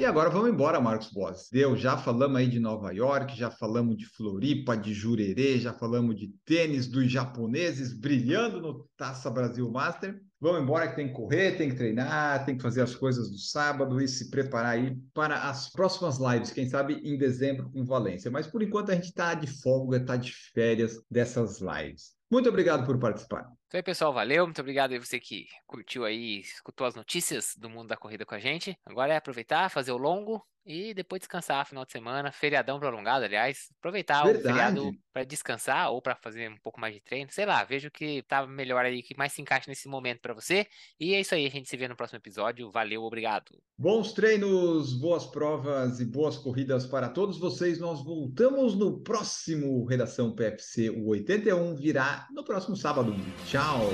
E 0.00 0.04
agora 0.06 0.30
vamos 0.30 0.48
embora, 0.48 0.80
Marcos 0.80 1.12
Boss. 1.12 1.50
Deu, 1.52 1.76
já 1.76 1.94
falamos 1.94 2.38
aí 2.38 2.48
de 2.48 2.58
Nova 2.58 2.90
York, 2.90 3.36
já 3.36 3.50
falamos 3.50 3.98
de 3.98 4.06
Floripa, 4.06 4.74
de 4.74 4.94
Jurerê, 4.94 5.58
já 5.58 5.74
falamos 5.74 6.16
de 6.16 6.28
tênis 6.46 6.86
dos 6.86 7.12
japoneses 7.12 7.92
brilhando 7.92 8.62
no 8.62 8.88
Taça 8.96 9.28
Brasil 9.30 9.70
Master. 9.70 10.18
Vamos 10.40 10.62
embora 10.62 10.88
que 10.88 10.96
tem 10.96 11.08
que 11.08 11.12
correr, 11.12 11.58
tem 11.58 11.68
que 11.68 11.76
treinar, 11.76 12.46
tem 12.46 12.56
que 12.56 12.62
fazer 12.62 12.80
as 12.80 12.94
coisas 12.94 13.30
do 13.30 13.36
sábado 13.36 14.00
e 14.00 14.08
se 14.08 14.30
preparar 14.30 14.72
aí 14.72 14.96
para 15.12 15.50
as 15.50 15.70
próximas 15.70 16.16
lives, 16.16 16.50
quem 16.50 16.66
sabe 16.66 16.94
em 17.04 17.18
dezembro 17.18 17.70
com 17.70 17.84
Valência. 17.84 18.30
Mas 18.30 18.46
por 18.46 18.62
enquanto 18.62 18.92
a 18.92 18.94
gente 18.94 19.10
está 19.10 19.34
de 19.34 19.48
folga, 19.48 19.98
está 19.98 20.16
de 20.16 20.32
férias 20.54 20.98
dessas 21.10 21.60
lives. 21.60 22.12
Muito 22.30 22.48
obrigado 22.48 22.86
por 22.86 22.98
participar. 22.98 23.52
Então 23.70 23.78
aí, 23.78 23.84
pessoal, 23.84 24.12
valeu. 24.12 24.44
Muito 24.44 24.60
obrigado 24.60 24.90
aí 24.90 24.98
você 24.98 25.20
que 25.20 25.46
curtiu 25.64 26.04
aí, 26.04 26.40
escutou 26.40 26.84
as 26.88 26.96
notícias 26.96 27.54
do 27.56 27.70
mundo 27.70 27.86
da 27.86 27.96
corrida 27.96 28.26
com 28.26 28.34
a 28.34 28.38
gente. 28.40 28.76
Agora 28.84 29.14
é 29.14 29.16
aproveitar, 29.16 29.70
fazer 29.70 29.92
o 29.92 29.96
longo 29.96 30.44
e 30.64 30.92
depois 30.92 31.20
descansar 31.20 31.66
final 31.66 31.84
de 31.84 31.92
semana, 31.92 32.30
feriadão 32.30 32.78
prolongado, 32.78 33.24
aliás. 33.24 33.68
Aproveitar 33.78 34.24
Verdade. 34.24 34.40
o 34.40 34.48
feriado 34.48 34.92
para 35.12 35.24
descansar 35.24 35.90
ou 35.90 36.00
para 36.00 36.14
fazer 36.14 36.50
um 36.50 36.56
pouco 36.58 36.80
mais 36.80 36.94
de 36.94 37.00
treino, 37.00 37.30
sei 37.30 37.46
lá, 37.46 37.64
vejo 37.64 37.90
que 37.90 38.22
tá 38.22 38.46
melhor 38.46 38.84
aí, 38.84 39.02
que 39.02 39.16
mais 39.16 39.32
se 39.32 39.42
encaixa 39.42 39.68
nesse 39.68 39.88
momento 39.88 40.20
para 40.20 40.34
você. 40.34 40.66
E 40.98 41.14
é 41.14 41.20
isso 41.20 41.34
aí, 41.34 41.46
a 41.46 41.50
gente 41.50 41.68
se 41.68 41.76
vê 41.76 41.88
no 41.88 41.96
próximo 41.96 42.18
episódio. 42.18 42.70
Valeu, 42.70 43.02
obrigado. 43.02 43.60
Bons 43.76 44.12
treinos, 44.12 44.92
boas 44.92 45.26
provas 45.26 46.00
e 46.00 46.04
boas 46.04 46.36
corridas 46.36 46.86
para 46.86 47.08
todos 47.08 47.38
vocês. 47.38 47.78
Nós 47.78 48.04
voltamos 48.04 48.74
no 48.76 49.00
próximo 49.00 49.84
Redação 49.86 50.34
PFC, 50.34 50.90
o 50.90 51.08
81 51.08 51.74
virá 51.74 52.28
no 52.30 52.44
próximo 52.44 52.76
sábado. 52.76 53.14
Tchau. 53.60 53.90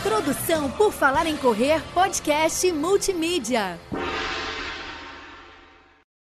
Produção 0.00 0.70
por 0.70 0.92
Falar 0.92 1.26
em 1.26 1.36
Correr, 1.36 1.82
podcast 1.92 2.70
multimídia. 2.70 3.80